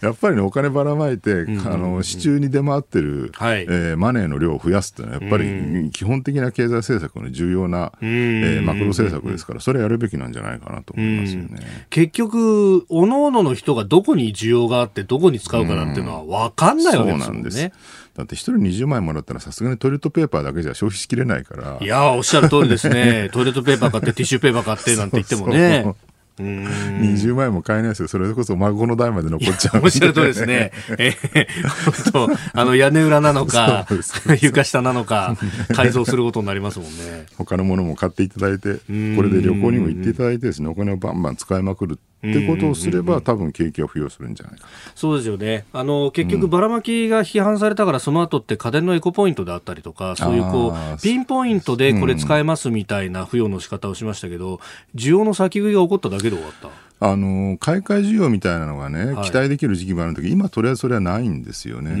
[0.00, 11.86] やっぱりね、お金ばらまいて、うんあの市中に出回ってる、はい、えー、マネーの量を増やすっていうのは、やっぱり基本的な経済政策の重要な、えー、マクロ政策ですから、それやるべきなんじゃないかなと思いますよね。
[11.90, 17.24] 結局、おのおのの人がどこに需要があって、どこに使うかなんていうのは分かんないわけですよね。
[17.24, 17.70] そうなんです
[18.18, 21.78] だって一人20万円もらったらさすがにトイレットペーパーだけじゃ消費しきれないから。
[21.80, 23.30] いやおっしゃる通りですね。
[23.32, 25.94] トイレットペーパー買ってティッシュペーパー買ってなんて言ってもね。
[26.42, 28.08] 20万円も買えないですよ。
[28.08, 29.82] それこそ孫の代まで残っちゃう。
[29.82, 30.72] おっしゃるとですね。
[30.98, 33.86] えー、本当あの屋根裏なのか、
[34.40, 35.36] 床下なのか、
[35.74, 37.26] 改造することになりますもんね。
[37.36, 54.60] 他のものも買っていただいて、これで旅行にも行っていただいてですね、お金をバンバン使いまくるってことをすれば、多分景気は付与するんじゃないかそうですよね、あの結局、ばらまきが批判されたから、その後って家電のエコポイントであったりとか、そういうこうピンポイントでこれ使えますみたいな付与の仕方をしましたけど、
[54.96, 56.87] 需要の先食いが起こっただけで終わった。
[57.00, 61.92] あの買い替え需要みたいなのがね、はい、期待できる時期もあるんだけど、今、とりあえずそれはないんですよね。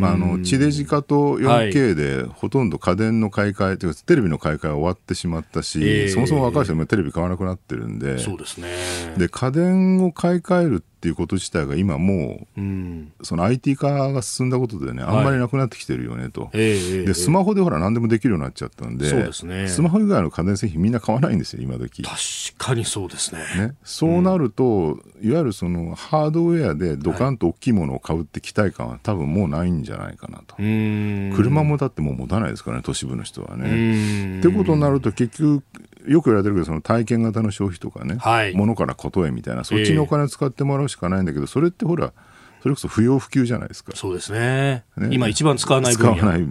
[0.00, 8.68] まあ、あの地デジ化と 4K で、ほとんど家電の買い替えというか、テレビの買い替えは終わってしまったし、えー、そもそも若い人もテレビ買わなくなってるんで、そうですね。
[9.16, 22.02] で家電を買い替えるっていうこと自体が今もう、うん、その IT 化が進んだことでね、あんまりなくなってきてるよねと、はい、でスマホでほら何でもできるようになっちゃったんで、そうですね、スマホ以外の家電製品みんな買わないんですよ、今時。
[22.02, 22.18] 確
[22.58, 23.40] かにそうですね。
[23.56, 23.74] ね。
[23.84, 30.56] そうなると、うん、いわゆるそのハードウェアでドカンと大きいものを買うって期待感は多分もうないんじゃないかなと。
[30.56, 34.38] 車もだってもう持たないですからね、都市部の人はね。
[34.38, 35.62] ってことになると結局
[36.06, 42.14] よく言われてるけどその体験型の消費とかね、はい、物からことへみたいなそっちにお金を使ってもらうしかないんだけど、それってほら
[42.62, 43.92] それこそ不要不急じゃないですか。
[43.94, 44.84] そうですね。
[44.96, 46.46] ね今一番使わない分野使わない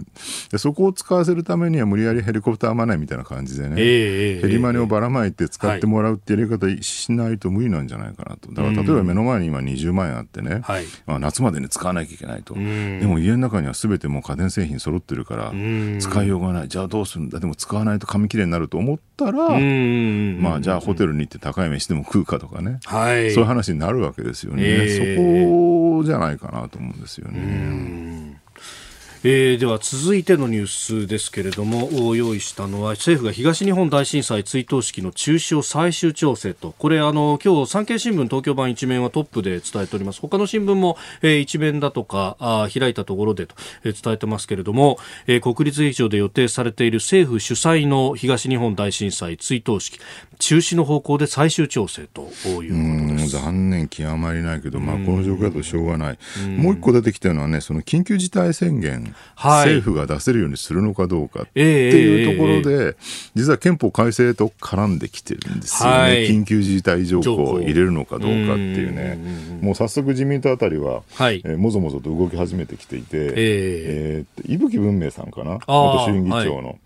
[0.50, 0.58] で。
[0.58, 8.52] そこを使わせるためには無理やりヘリコプターマネーみたいな感じでね、えー、ヘリマネをばらまいて使ってもらうってやり方しないと無理なんじゃないかなと。
[8.52, 12.54] だから例えば目の前に今20万円あってね、はい、まあ、夏までに使わなきゃいけないと。
[12.54, 12.60] で
[13.06, 15.52] も家の中には全てもう家電製品揃ってるから
[16.00, 16.68] 使いようがない。
[16.68, 17.40] じゃあどうするんだ？
[17.40, 24.62] でも使わないと紙切れになると思ったら、まあじゃあホテルに行って高い飯でも食うかとかね、はい、そういう話になるわけですよね。
[24.64, 28.39] えー、そこじゃないかなと思うんですよね。
[29.22, 30.66] えー、では続いてのニュー
[31.02, 36.74] スですけれども用意したのは政府が東日本大震災追悼式の中止を最終調整と。
[36.78, 40.22] これあの今日産経新聞東京版一面はトップで伝えております。
[40.22, 43.54] 他の新聞も、えー、一面だとかあ開いたところでと、
[43.84, 50.00] えー、伝えてますけれども、えー、国立劇場で予定されている政府主催の東日本大震災追悼式
[50.38, 53.36] 中止の方向で最終調整ということです。
[53.36, 56.18] 残念極まりないけど、まあ、この状況だとしょうがない。
[56.56, 62.96] もう一個出てきたのはねその緊急事態宣言はい、政府が出せるようにするのかどうかっていうところで、えー、
[63.34, 69.18] 実は憲法改正と絡んできてるんですよね、はい、緊急事態条項を入れるのかどうかっていうね、
[69.62, 76.78] うもう早速自民党あたりは、はい、えー、もぞもぞと動き始めてきていて、えー、えー、伊吹文明さんかな、元衆院議長の。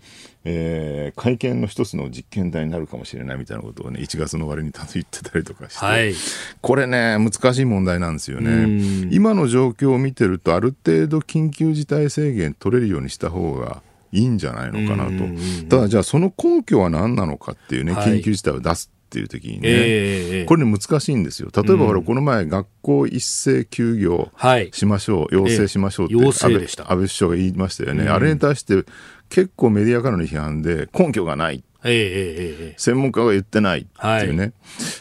[0.45, 6.13] はいえー、会見の一つの実験台になるかもしれないみたいなことをね、1月の終わりに言ってたりとかして、はい、
[6.61, 9.07] これね、難しい問題なんですよね。
[9.09, 13.81] 今の状況を見てると、ある程度緊急事態宣言取れるようにした方が
[14.11, 15.23] いいんじゃないのかなと。
[15.67, 21.49] ただ、じゃあその根拠は何なのかっていうね、緊急事態を出すっていう時にね、えー、これね難しいんですよ。
[21.55, 24.29] 例えば、ほら、この前、学校一斉休業
[24.73, 28.09] しましょう、はい、要請しましょうって安倍,、安倍首相が言いましたよね。
[28.09, 28.83] あれに対して
[29.29, 31.63] 結構メディアからの批判で根拠がない。
[31.87, 34.53] えー、専門家が言ってないっていうね、はい、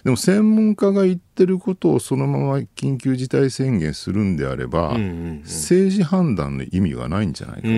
[0.04, 7.68] でも専門家が言ってることをそのまま緊急事態宣言するんであれば、うんうんうん、政治判断の意味がないんじゃないかと、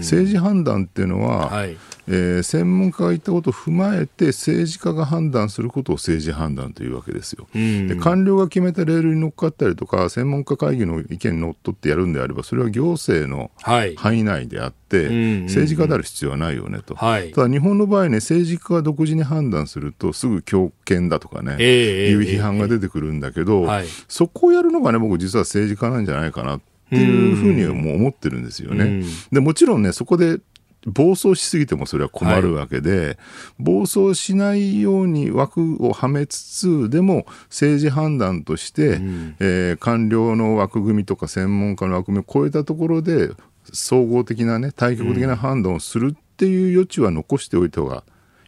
[0.00, 1.76] 政治判断っていうのは、はい、
[2.08, 7.46] えー、専門家が言ったことを踏まえて政治家が判断することを政治判断というわけですよ。
[7.54, 29.04] で官僚が決めたレールに乗っかったりとか専門家会議の意見にのっとってやるんであればそれは行政の範囲内であって、はい、政治家である必要はないよねと、はい、ただ日本の場合ね政治家が独自に判断するとすぐ強権だとかね、えー、いう批判が出てくるんだけど、えーえー、そこをやるのがね僕実は政治家なんじゃないかなっていうふうにも思ってるんですよね。
[29.30, 30.40] でもちろんねそこで
[30.86, 33.16] 暴走しすぎてもそれは困るわけで、はい、
[33.58, 43.30] 暴走しないように枠をはめつつでも政治判断として、うん、えー、官僚の枠組みとか専門家の枠組みを超えたところで
[43.72, 48.02] 総合的なね対極的な判断をするっていう余地は残しておいた方が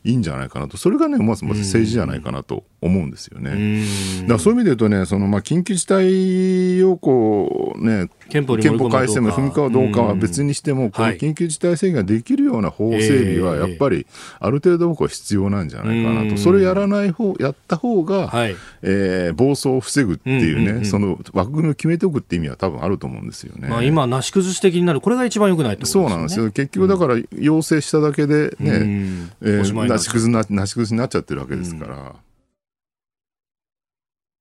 [0.04, 3.84] いいんじゃないかなと、それがね、まずまず政治じゃないかなと思うんですよね。
[4.22, 8.56] だからそういう意味で言うとね、そのまあ緊急事態要項ね、憲法
[8.88, 14.06] 改正も踏み込むかどうかは別にしても、この緊急事態宣言ができるような法整備は、やっぱり
[14.40, 23.68] ある程度僕は必要なんじゃないかなと、それやらない方やった方が、はい、えー、暴走を防ぐっていうね、その枠組みを決めておくって意味は多分あると思うんですよね。
[23.68, 32.14] まあ、今、なし崩し的になる、これが一番よくないと、ね、そうなんですよ、結局だから、要請しただけでね、うん、えー、なし崩しななし崩しになっちゃってるわけですから。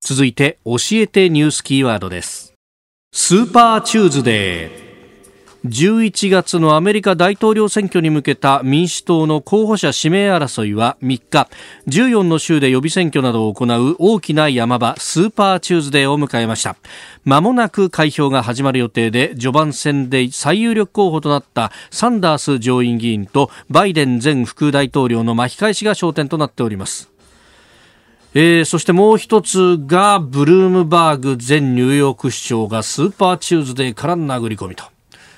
[0.02, 2.54] 続いて、教えてニュースキーワードです。
[3.14, 4.92] スーパーチューズデー。
[5.66, 11.50] 11月のアメリカ大統領選挙に向けた民主党の候補者指名争いは3日
[11.88, 16.78] 14の州で予備選挙などを行う大きな山場スーパーチューズデーを迎えました
[17.26, 27.11] まもなく開票が始まる予定で序盤戦で最有力候補となったサンダース上院議員とバイデン前副大統領の巻き返しが焦点となっております
[28.34, 34.86] えー、そしてもう一つがブルームバーグ前ニューヨーク市長がスーパーチューズデーから殴り込みと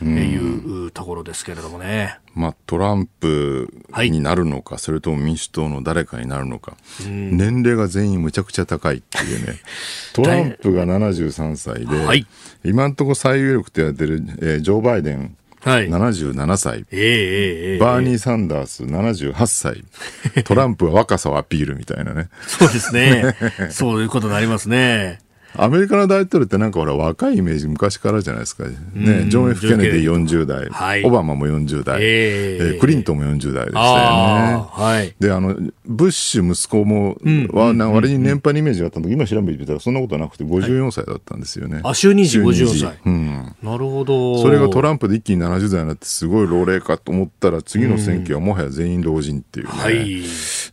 [0.05, 2.19] いうところですけれどもね。
[2.35, 6.77] まあ、トランプになるのか、はい、それとも民主党の誰かになるのか、
[7.07, 9.59] 年齢が全員むちゃくちゃ高いっていうね、
[10.13, 12.25] トランプが73歳で、はい、
[12.63, 19.85] 今のところ最有力と言われてる、えー、ジョー・バイデン、はい、77歳、えー、バーニー・サンダース78歳、
[20.43, 22.27] トランプは若さをアピールみたいなね。
[22.45, 23.35] そうですね。
[23.71, 25.19] そういうことになりますね。
[25.55, 28.65] アメリカの大統領ってなんかほら若いイメージ昔からじゃないですか。
[28.65, 34.65] ね、ジョン・ F・ ケネディ40代、はい、オバマも40代、えー、クリントンも40代でしたよね。
[34.71, 37.17] はい、で、あの、ブッシュ息子も、
[37.51, 41.75] は、な割に年配のイメージがあったんだけど、今調べてみたらそんなことなくて54歳だったんですよね。
[41.75, 42.99] はい、あ、就任時54歳。
[43.05, 43.55] うん。
[43.61, 44.41] なるほど。
[44.41, 49.71] それがトランプで一気に70代になってすごい老齢かと思ったら次の選挙はもはや全員老人っていうね。
[49.71, 50.23] はい。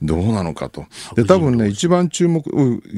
[0.03, 0.87] どうなのかと。
[1.15, 2.43] で、多分ね、一番注目、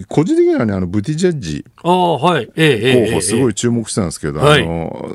[0.09, 1.65] 個人的にはね、あの、ブティジェッジ。
[1.85, 2.49] ああ、はい。
[2.57, 5.11] ええ、候補、すごい注目したんですけど、あの、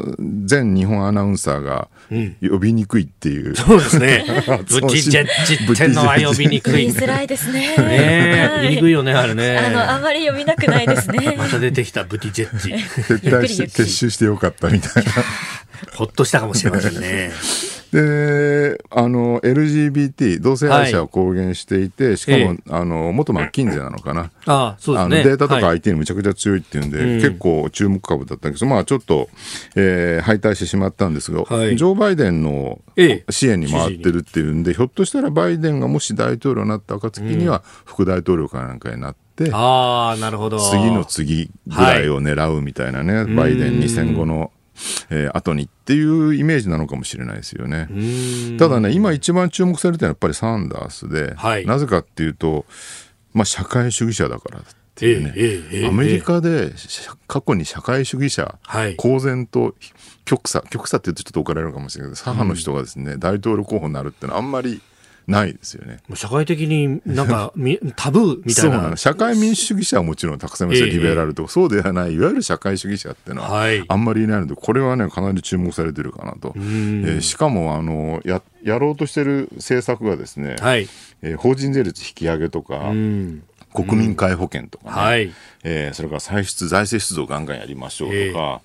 [0.50, 1.88] 前日本アナウンサーが
[2.42, 3.56] 呼びにくいっていう。
[3.56, 4.26] そうですね。
[4.28, 6.74] ブティジェッジってのは呼びにくい。
[6.74, 7.78] 言いづらいですね。
[7.78, 9.58] ね言いにくいよね、あれね。
[9.58, 11.36] あの、あまり呼びなくないですね。
[11.40, 12.74] また出てきたブティジェッジ。
[13.16, 15.12] 撤退して、撤収してよかったみたいな。
[15.96, 17.32] ほっとしたかもしれませんね。
[17.92, 24.32] であの LGBT 同性愛者を公言していて、はい、しかも、ええ、あの元マッキンゼなのかな。
[24.46, 28.58] あそうです、ね、データとか IT にむちゃくちゃ強いっていうんで、はい、結構注目株だったんです。
[28.58, 29.30] けど、まあ、ちょっと、
[29.76, 32.82] えー、敗退してしまったんですが、はい、ジョー・バイデンの
[33.30, 39.52] 支援に回ってるっていうんで、ひょっとしたらバイデンがもし大統領になった暁には、副大統領かなんかになって。
[39.54, 40.60] あなるほど。
[40.60, 44.52] 次の次ぐらいを狙うみたいなね、バイデン2戦後の
[45.10, 47.88] えー、後にっていうイメージなのかもしれないですよね。
[48.58, 52.66] ただね、今一番注目されてるのはやっぱりサンダースで、はい、なぜかっていうと、
[53.34, 54.64] まあ、社会主義者だからっ
[54.96, 56.72] ていうね、えーえー、アメリカで
[57.28, 59.76] 過去に社会主義者、はい、公然と
[60.26, 64.82] 極左、極左って言うとちょっと怒られるかもしれないけど、左派の人がですね、うん、大統領候補になるっていうのはあんまり
[65.28, 65.98] ないですよね。
[66.16, 67.54] 社会的になんか
[67.98, 68.72] タブーみたいな。
[68.72, 68.96] そうなの。
[68.96, 76.54] 社会民主主義者はもちろんたくさんいますよ、リベラルとか、そうではない、いわゆる社会主義者っていうのは、あんまりいないので、これはね、かなり注目されてるかなと。
[76.56, 80.88] えー、しかも、あの、や、やろうとしてる政策がですね、はい、
[81.22, 82.94] えー、法人税率引き上げとか、
[83.74, 85.32] 国民皆保険とかね、はい、
[85.64, 88.60] えー、それから歳出、財政出動ガンガンやりましょうとか、えー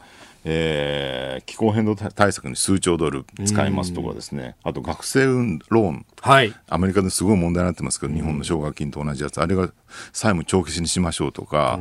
[0.45, 9.73] えー、気候変動対策に数兆ドル使いますとかですね、あと学生ローン、はい、アメリカですごい問題になってますけど、日本の奨学金と同じやつ、あれが
[10.13, 11.79] 債務帳消しにしましょうとか、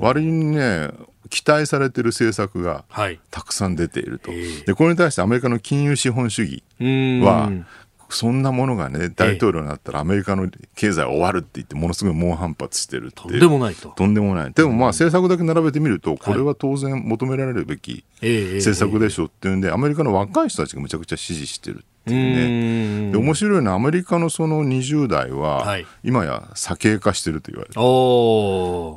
[0.00, 0.90] 割にね、
[1.30, 2.84] 期待されてる政策が
[3.30, 6.64] たくさん出ていると、はい、でこれに対してアメリカの金融資本主義
[7.24, 7.50] は、
[8.14, 13.22] そんなものがね、大統領になったらアメリカの経済は終わるって言って、ものすごい猛反発してるって。
[13.22, 13.88] とんでもないと。
[13.90, 14.52] とんでもない。
[14.52, 21.84] でもまあ政策だけ並べてみると、これは当然求められるべき政策でしょっていうんで、アメリカの若い人たちがむちゃくちゃ支持してる。
[22.00, 23.12] っていうね。
[23.12, 27.78] で面白いのはアメリカのその20代は、今や左傾化してると言われて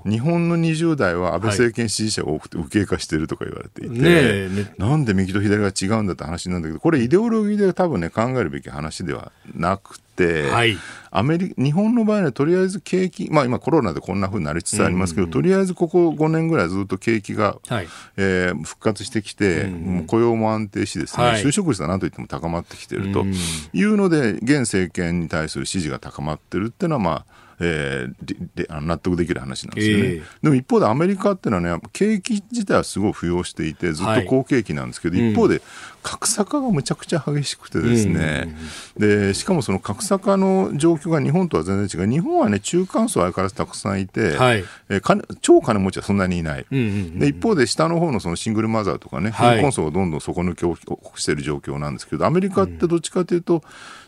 [0.09, 10.02] 日本の20代は安倍政権支持者が多くて右傾化してるとか言われていて、ね、なんで右と左が違うんだって話なんだけどこれイデオロギーで多分ね考えるべき話ではなくて。、
[10.51, 10.77] はい、
[11.11, 23.25] アメリ日本の場合はとりあえず景気、まあ、今コロナでこんなふうになりつつありますけど、とりあえずここ5年ぐらいずっと景気が、はい、えー、復活してきて、もう雇用も安定しですね、はい、就職率は何といっても高まってきていると
[23.73, 35.61] いうので現政権に対する支持が高まってるっていうのはまあえー、であの納得できる話なんですよね、えー、でも一方でアメリカっていうのはね景気自体はすごい浮揚していてずっと好景気なんですけど、はい、一方で
[36.03, 38.55] 格差化がむちゃくちゃ激しくてですね、
[38.97, 42.11] うん、でしかもその格差化の状況が日本とは全然違う。
[42.11, 50.75] 日本はね中間層相変わらずたくさんいて、はい、えー、金超金持ちはそんなにいない、うんうんうん、で一方で下の方のそのシングルマザーとかね貧困層がどんどん底抜けを
[51.15, 53.63] している状況なんですけどアメリカってどっちかというと、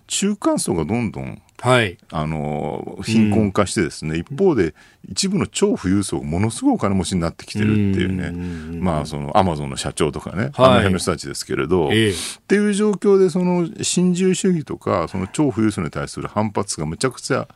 [0.07, 4.73] 中間層がどんどんはい、あの貧困化してですね、うん、一方で
[5.07, 17.47] 一部の超富裕層がものすごいお金持ちになってきてるっていうね、うまあそのアマゾンの社長とかね、はい、あの辺の人たちですけれど、えー、っていう状況でその新自由主義とかその超富裕層に対する反発がむちゃくちゃ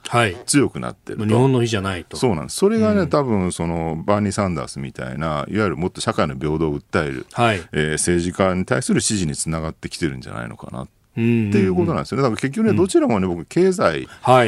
[0.45, 2.17] 強くなってると、はい、日本の日じゃないと。
[2.17, 2.57] そうなんです。
[2.57, 12.24] それがね、うん、多分そのバーニー・サンダースみたいないわゆるもっと社会の平等を訴える、はい、えー、政治家に対する支持につながってきてるんじゃないのかなっていうことなんですよね。
[12.24, 14.07] だから結局ね、どちらもね、僕、経済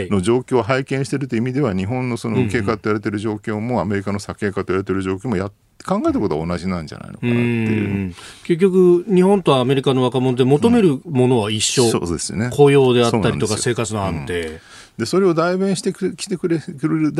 [0.10, 5.52] の状況を拝見しているという意味では、日本のその受け化と言われている状況も、アメリカの先経化と言われている状況もやっ
[5.84, 8.16] 考えたことは同じなんじゃないのかなっていう。
[8.44, 14.60] 結局、日本とアメリカの若者で求めるものは一緒、うん、そうですね、雇用であったりとか、生活の安定。
[14.98, 17.12] でそれを代弁してきてくれる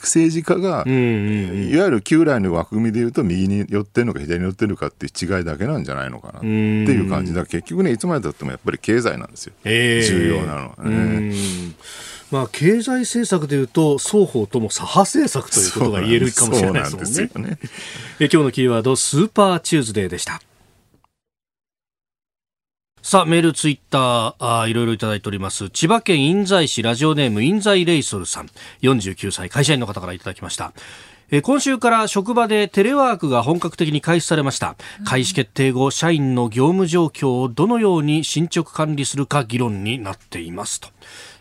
[0.00, 7.32] 政治家が、うんうんうん、いわゆる旧来の枠組みでいうと右に寄ってるのか左に寄ってるのかっていう違いだけなんじゃないのかなっていう感じ。
[7.34, 11.32] だ結局ねいつまでたってもやっぱり経済なんですよ、えー、重要なのはね。
[12.30, 17.50] まあ、経済政策でいうと双方とも左派政策ということが言えるかもしれないですもんね。
[17.50, 17.58] ね。
[18.20, 20.40] え今日のキーワードスーパーチューズデーでした。
[23.04, 25.70] さあ、メール、ツイッター、あいろいろいただいております。
[25.70, 28.50] 千葉県印西市ラジオネーム印西レイソルさん、
[28.82, 30.72] 49歳、会社員の方からいただきました。
[31.42, 34.76] 今週から職場でテレワークが本格的に開始されました。
[35.04, 40.88] 開始決定後、社員の業務状況をどのように進捗管理するか議論になっていますと。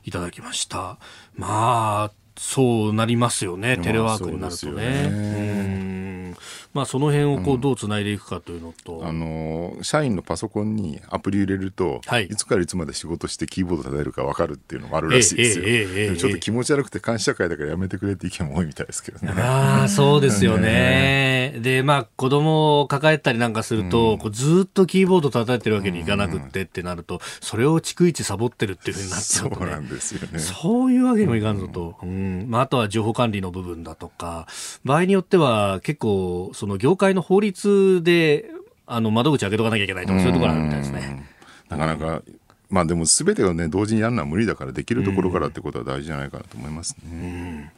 [0.03, 0.97] いただきました。
[1.35, 6.31] まあ、そうなりますよね、テレワークになるとね。
[6.31, 6.41] まあ、
[6.85, 19.33] その辺をこうどうつないでいくかというのと、うん、あの社員のパソコンにアプリ入れると、はい、いつからいつまで仕事してキーボード叩えるか分かるっていうのもあるらしいですよ、えええ、ちょっと気持ち悪くて監視社会だからやめてくれって意見も多いみたいですけどね。
[19.37, 21.57] ああそうですよね。
[21.61, 30.39] でまあ子供を抱えたりなんかすると、うん、こうずっとキーボード叩いてるわけにいかなくってってなると、それを逐一サボってるっていうふうになっちゃうと、ね、そうなんですよね。
[30.39, 32.45] そういうわけにもいかんぞと、うん。
[32.47, 34.47] まあ、あとは情報管理の部分だとか
[34.83, 38.51] 場合によっては結構その業界の法律で
[38.85, 41.27] あの窓口開けとかなきゃいけないとか、そういうところあるみたいですね。
[41.69, 42.21] なかなか
[42.69, 47.73] まあでもすべてをね同時にやるのは無理だからできるところからってことは大事じゃないかなと思いますね。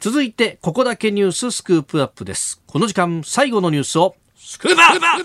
[0.00, 2.60] 続いてここだけニューススクープアップです。
[2.66, 5.24] この時間最後のニュースをスクープアップ!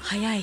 [0.00, 0.42] 早い。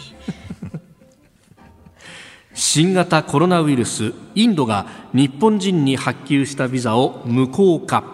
[2.54, 4.86] 新型コロナウイルスインドが
[5.16, 8.14] 日本人に発給したビザを無効化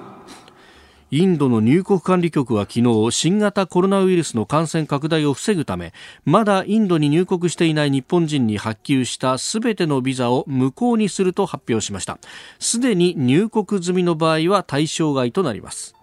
[1.14, 5.91] インドの入国管理局は昨日新型コロナウイルスの感染拡大を防ぐため
[6.24, 12.18] まだインドに入国していない日本人に発給した全てのビザを無効にすると発表しました。
[12.59, 16.01] すでに入国済みの場合は対象外となります。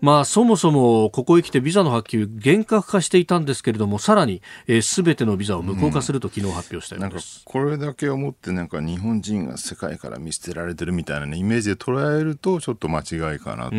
[0.00, 4.42] まあ、そもそもここへ来てビザの発給厳格化していたんですけれどもさらに
[4.82, 13.76] すべ、てのビザを無効化すると昨日発表したようです、うん、これだけをもってなんか日本人が世界から見捨てられてるみたいな、ね、イメージで捉えるとちょっと間違いかなと。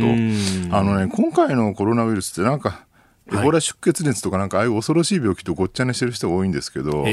[0.76, 2.86] あの、ね、今回のコロナウイルスってなんか
[3.32, 7.06] エボラ出血熱とかなんかああいう恐ろしい病気とごっちゃにしてる人が多いんですけど、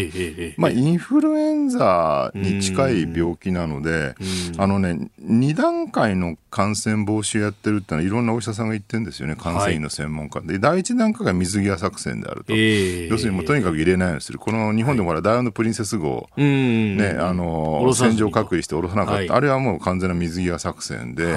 [0.57, 4.15] まあ、インフルエンザに近い病気なので、
[4.57, 10.59] あのね、2段階の感染防止をやってるってのはいろんなお医者さんが言ってるんですよね、感染医の専門家で。
[10.59, 12.55] 第1段階が水際作戦であると。
[12.55, 14.39] 要するにもうとにかく入れないようにする。
[14.39, 19.37] この日本でもほら、ダイヤのプリンセス号、ね、あの、戦場隔離して下ろさなかった。
[19.37, 21.37] あれはもう完全な水際作戦で、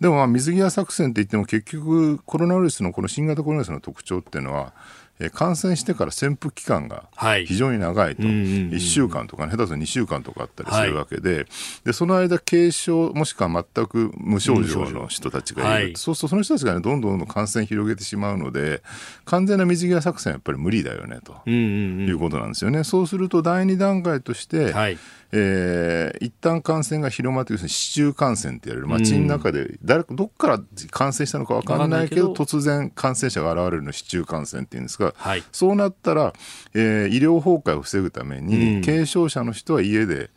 [0.00, 7.04] でもまあ水際作戦って言っても結局コロナウイルスのこの新型コロナウイルスの特徴徴っていうのは、え感染してから潜伏期間が
[7.46, 11.34] 非常に長いと、はい、1週間とか、ね、下手すると2週間とかあったりするわけで。
[11.34, 11.46] はい、
[11.84, 18.82] でその間、軽症、もしくは全く無症状の人たちがいる、はい、そうするとその人たちが、ね、どんどんどん感染広げてしまうので、
[19.24, 21.48] 完全な水際作戦はやっぱり無理だよねと。
[21.48, 22.84] いうことなんですよね。
[22.84, 24.98] そうすると第2段階として、はい。
[25.34, 30.60] えー、一旦感染が広まって市中感染って言われる街の中で誰どっから
[30.90, 36.32] 感染したのか分かんないけど突然感染者が現れるの市中感染っていうんですが、はい、そうなったら、
[36.74, 40.30] えー、医療崩壊を防ぐために、うん、軽症者の人は家で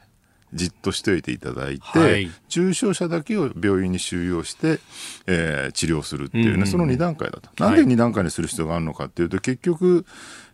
[0.53, 4.79] じっとしておいていただいて、はい、重症者だけを病院に収容して、
[5.27, 7.63] えー、治療するっていうね、うん、その2段階だと。
[7.63, 10.05] なんで2段階にする必要があるのかっていうと、結局、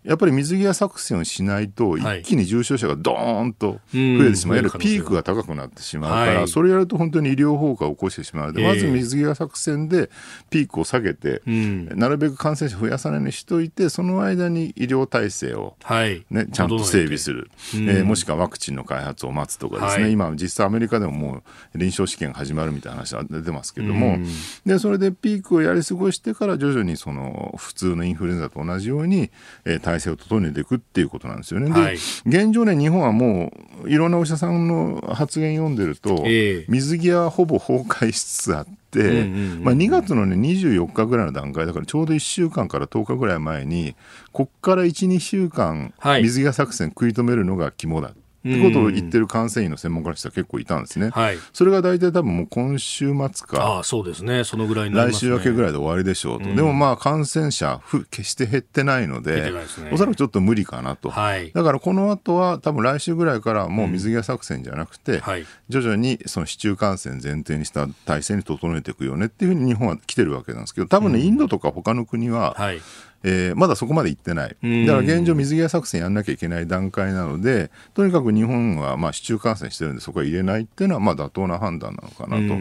[0.04, 8.52] やっぱり水際作戦をしないと、一気に重症者がどーンと増えてしまう、はい、ピークが高くなってしまうから、はい、それやると本当に医療崩壊を起こしてしまう。
[8.52, 10.10] ので、まず水際作戦で
[10.50, 21.44] ピークを下げて、なるべく感染者増やさないようにしといて、その間に医療体制をね、はい、ちゃんと整備する、えー、もしくはワクチンの開発を待つとかですね、今、実際アメリカでもも
[21.74, 24.18] う臨床試験始まるみたいな話が出てますけれども、
[24.66, 29.32] でそれでピークをやり過ごしてから、徐々にその普通のインフルエンザと同じように、
[29.66, 30.72] えー、体制を整えていく。
[30.72, 31.70] くっていうことなんですよね。
[31.70, 33.52] はい、現状ね、日本はも
[33.84, 39.26] う、いろんなお医者さんの発言読んでると、えー、水際はほぼ崩壊しつつあって、
[39.62, 43.96] まあ、2月の、ね、24日ぐらいの段階だからちょうど1週間から10日ぐらい前に
[44.34, 48.14] ここから12週間水際作戦食い止めるのが肝だっ
[48.44, 51.10] てことを言ってる感染医の専門家の人は結構いたんですね。
[51.10, 59.60] はい、それが大体多分もう今週末か、あそうですね、そのぐらい、ね、来週明けぐらいで終わりでしょうと、うん、でもまあ感染者、決して減ってないので、ね、
[59.92, 72.82] おそらくちょっと無理かなと、はい、だからこの後は、多分来週ぐらいからもう水際作戦じゃなくて、うんはい、徐々にその市中感染前提にした体制に整えていくよねっていうふうに日本は来てるわけなんですけど、多分ね、インドとか他の国は、はい
[73.24, 82.56] えー、まだそこまで行ってない、だから現状、水際作戦やんなきゃいけない段階なので、とにかく日本はまあ市中感染してるんで、そこは入れないっていうのはまあ妥当な判断なのかなと、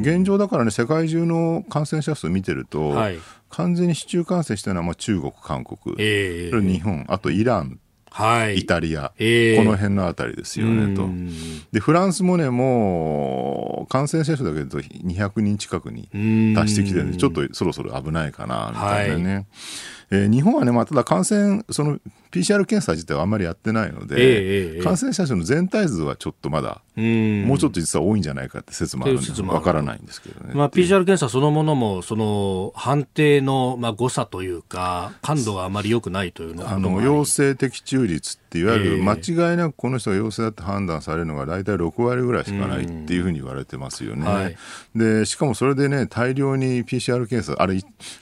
[0.00, 3.18] 現状だからね、世界中の感染者数見てると、はい、
[3.50, 7.78] 完全に市中感染してるのはまあ中国、韓国、えー、日本、あとイラン。
[8.10, 11.08] はい、イタリア、えー、この辺のあたりですよねと。
[11.72, 16.08] で、フランスもね、もう感染者数だけでと200人近くに
[16.54, 19.34] 達してきてるんで、ちょっとそろそろ危ないかな、みたいなね。
[19.34, 19.46] はい
[20.10, 21.98] えー、日本はね、まあ、ただ感染、その
[22.30, 30.54] PCR 検査自体はあんまりやってないので、えー、感染者数の全体図はちょっとまだ、もうちょっと実は多いんじゃないかって説もあるんで、わからないんですけどね。
[30.54, 44.26] まあ、PCR 検査そのものも、その判定の、まあ、誤差というか、感度があまり良くないというのあの陽性的中率っていわゆる間違いなくこの人が陽性だって判断されるのが大体6割ぐらいしかないっていうふうに言われてますよね。
[44.26, 44.56] はい、
[44.96, 47.74] でしかもそれでね大量に PCR 検査あれ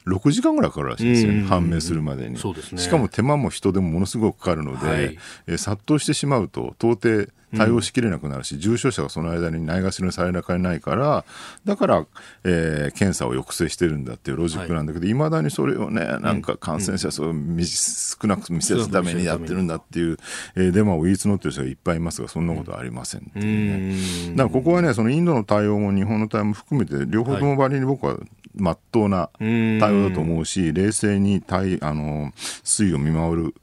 [0.07, 11.25] 6時間ぐらいかかるらしいですよね判明するまでに、そうですね、しかも手間も人でもものすごくかかるので、はい、え殺到してしまうと到底対応しきれなくなるし、うん、重症者がその間にないがしろにされなかないから
[11.65, 12.07] だから、
[12.45, 20.16] えー、検査を抑制してるんだっていうロジックなんだけどいま、はい、だにそれをねなんか感染者数を、うん、少なく見せるためにやってるんだっていう、
[20.55, 28.19] えー、デマを言い募ってる人がいっぱいいますがそんなことはありませんっていうね、だからここはねそのインドの対応も日本の対応も含めて両方ともばりに僕は
[28.55, 32.33] まっとうな対応だと思うし冷静に対あの
[32.65, 33.55] 推移を見守る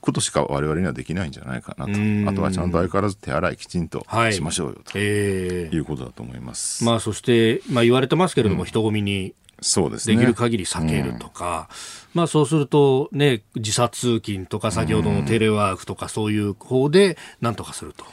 [0.00, 1.92] ことしか我々にはできないんじゃないかなと、
[2.30, 5.70] あとはちゃんと相変わらず手洗いきちんとしましょうよと、はいえ。
[5.72, 6.84] ー、いうことだと思います。
[6.84, 18.04] まあ、そして、まあ、言われてますけれども、うん、人混みにそうですね、できる限り避けるとか、うん、まあ、そうすると、ね、時差通勤とか先ほどのテレワークとかそういう方でなんとかすると。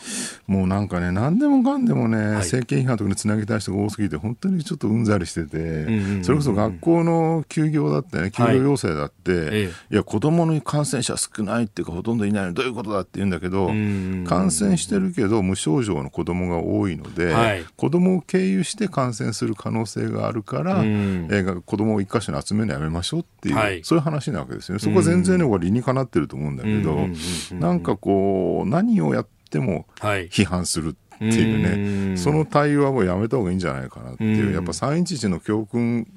[0.47, 13.32] もうなんかね何でもかんでもね、はい、政権批判とかにつなげたい人が多すぎて本当にちょっとうんざりしてて、うんうん、それこそ学校の休業だってね休業要請だって、はい、いや子供の感染者少ないっていうかほとんどいないのどういうことだって言うん。
[13.32, 13.68] だけど、
[14.28, 21.28] 感染してるけど無症状の子供が多いので、はい、子供を経由して感染する可能性があるから、うん。
[21.32, 24.80] えー、子供を一箇所に集めるのやめましょうっていう、はい、そういう話なわけですよね。
[24.80, 27.10] そこは全然ね、理にかなってると思うんだけど、
[27.60, 30.96] なんかこう、何をやっても批判する。
[31.16, 36.08] っていうね、その対応はもうやめた方がいいんじゃないかなっていう、やっぱ311の教訓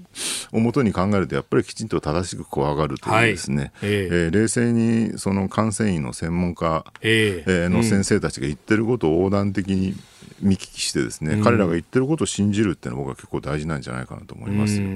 [0.52, 9.94] をもとに考えると、やっぱりきちんと正しく怖がるというですね、はい、えー、えー、冷静にその感染医の専門家、えー、の先生たちが言ってることを横断的に
[10.40, 14.86] 見聞きしてですね、うん、彼らが言ってることを信じるっていうのは僕は結構大事なんじゃないかなと思いますよ。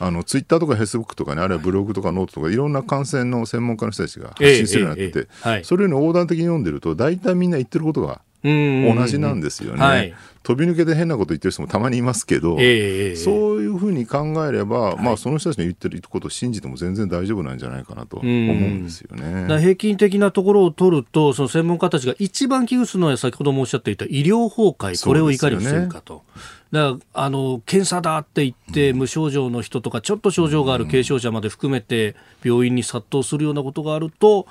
[0.00, 8.20] あのツイッターとかフェイスブックとかねあるいはブログとかノートとかいろんな感染の専門家の人たちが発信するようになってて、えーえーはい、それを横断的に読んでると大体みんな言ってることが
[8.94, 19.58] 同じなんですよね、はい、飛び抜けて変なこと言ってる人もたまにいますけど、えー、そういうふうに考えれば、はい、まあ、その人たちの言ってることを信じても全然大丈夫なんじゃないかなと思うんですよね。
[19.58, 26.22] 平均的なところを取るとその専門家たちが一番危惧するのは先ほどもおっしゃっていた医療崩壊これをいかに防ぐかと。
[26.72, 34.46] だあの検査だって言って、無症状の人とかちょっと症状がある軽症者まで含めて病院に殺到するようなことがあると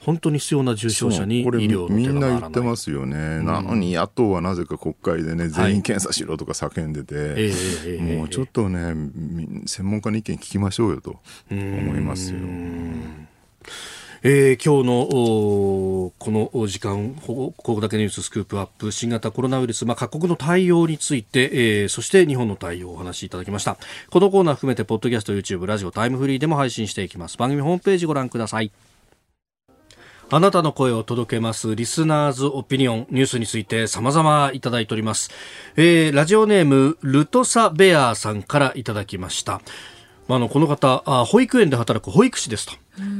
[0.00, 8.94] 本当に必要な重症者に医療みんな言ってますよね、うん、なのに野党はなぜか国会でね、全員検査しろとか叫んでて、はい、もうちょっとね、
[9.66, 11.16] 専門家の意見聞きましょうよと
[11.50, 12.38] 思いますよ。
[14.20, 23.76] えー、今日のこの時間ここだけニューススクープアップ新型コロナウイルス、まあ、各国の対応について、えー、そして日本の対応をお話しいただきました。
[24.10, 27.38] このコーナー含めてポッドキャスト YouTube ラジオタイムフリーでも配信していきます。
[27.38, 28.72] 番組ホームページご覧ください
[30.30, 35.30] あなたの声を届けますリスナーズオピニオンニュースについて様々いただいております、
[35.76, 39.62] えー、ラジオネームルトサベアーさんからいただきました。
[40.30, 42.74] あのこの方あ保育園で働く保育士ですと。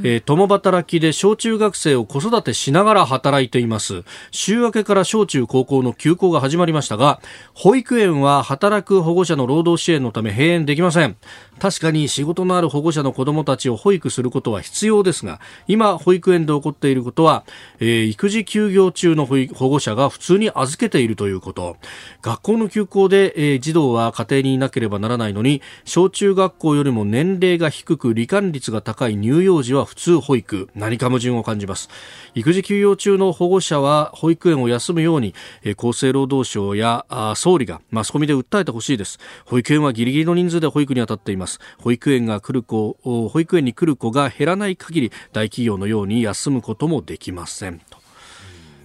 [0.05, 4.05] えー、共働きで小中学生を子育てしながら働いています。
[4.31, 7.21] 週明けから小中高校の休校が始まりましたが
[7.55, 11.17] 保育園は働く保護者の労働支援のため閉園できません。
[11.59, 17.45] 確かに仕事のある保護者の子どもたちを保育することは必要ですが今保育園で起こっていることは、
[17.81, 21.77] えー、育児休業中の保護者が普通に預けているということ。
[22.23, 31.89] 学校の休校で、えー、児童は家庭にいなければならないのに小中学校よりも年齢が低く罹患率が高い乳幼児は普通保育何か矛盾を感じます。
[32.35, 35.35] 育児休養中の保護者は保育園を休むように
[35.77, 37.07] 厚生労働省や
[37.37, 39.19] 総理がマスコミで訴えてほしいです。
[39.45, 41.59] 保育園はギリギリの人数で保育に当たっています。
[41.79, 47.99] 保育園が来る子保育園に来る子が減らない限り大企業のように休むこともできませんと。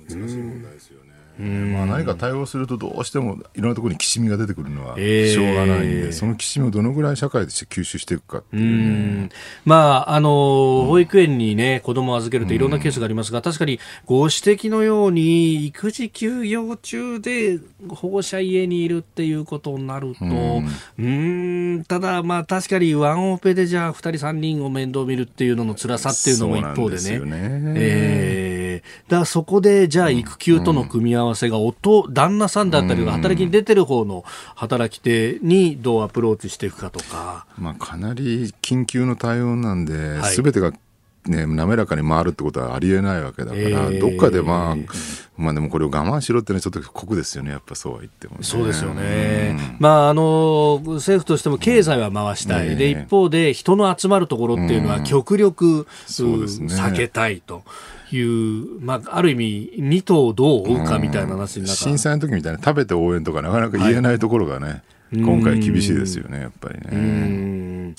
[0.09, 1.02] 難しい問題ですよ
[1.43, 9.29] まあ、何か対応するとどうしてもいろんなところにきしみが出てくるのはしょうがないんで、えー、そのきしみをどのぐらい社会として吸収していくかっていう、ね、
[9.65, 20.25] まああの保育園にね子供を預けるといろんなケースがありますが、確かにご指摘のように育児休業中で保護者家にいるっていうことになると
[20.97, 21.85] うん。
[21.87, 27.19] ただまあ確かにワンオペでじゃあ2人3人を面倒見るっていうのの辛さっていうのも一方でね。
[27.19, 27.73] でね。
[27.75, 29.09] えー。
[29.09, 34.23] だそこでじゃあ育休との組み合わせが夫、旦那さんだったり働きに出てる方の
[34.55, 37.45] 働き手にどうアプローチしていくかとか。
[37.57, 40.71] まあ、かなり緊急の対応なんで、す、べ、てが
[41.27, 44.77] ね、滑らかに回るってことはありえないわけだから、えー、どっかでまあ、
[45.37, 49.55] まあでもこれを我慢しろってのはちょっと酷ですよね、やっぱそうは言っても、ね、そうですよね。
[49.57, 52.69] うん、まああの、政府としても経済は回したい。
[52.69, 57.63] うん、で、一方で人の集まるところっていうのは極力、うん、ね、避けたいと。
[58.17, 64.81] いう、まあ、ある意味、二頭どう追うかみたいな話になった、震災の時みたいな食べて応援とかなかなか言えないところがね、はい
[65.13, 67.93] 今回厳しいですよね、やっぱりね。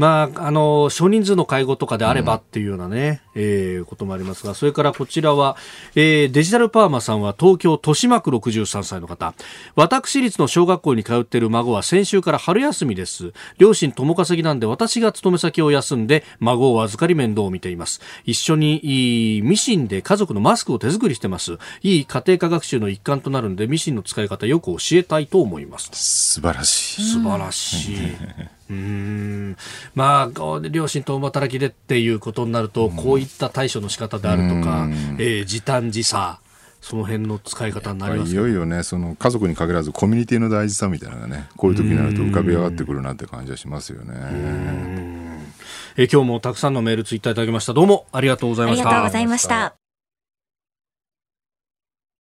[0.00, 5.58] まあ、あの、少人数の会合とかであればっていうようなね、うん、えー、こともありますが、それからこちらは、
[5.94, 9.34] えー、デジタルパーマさんは東京豊島区63歳の方。
[9.76, 13.34] 私立の小学校に通っている孫は先週から春休みです。
[13.58, 18.00] 両親共稼ぎなんで私が勤め先を休んで孫を預かり面倒を見ています。
[18.24, 21.58] 一緒にいいミシンで家族のマスクを手作りしてます。
[21.82, 25.90] いい家庭科学習の一環となるんでミシンの使い方よく教えたいと思います。
[25.92, 26.59] 素晴らしい。
[26.64, 27.96] 素晴らしい。
[28.70, 29.56] うん
[29.94, 34.88] まあ、両親と働きでっていうことになると、こういった対処の仕方であるとか、
[35.18, 36.40] えー、時短時差、
[36.80, 44.14] その辺の使い方になります、いよいよね、その家族に限らずコミュニティの大事さみたいなのがね、こういう時になると浮かび上がってくるなって感じはしますよね。
[45.96, 47.74] えー、今日もたくさんのメールツイッターいただきました。
[47.74, 48.88] どうもありがとうございました。
[48.88, 49.79] ありがとうございました。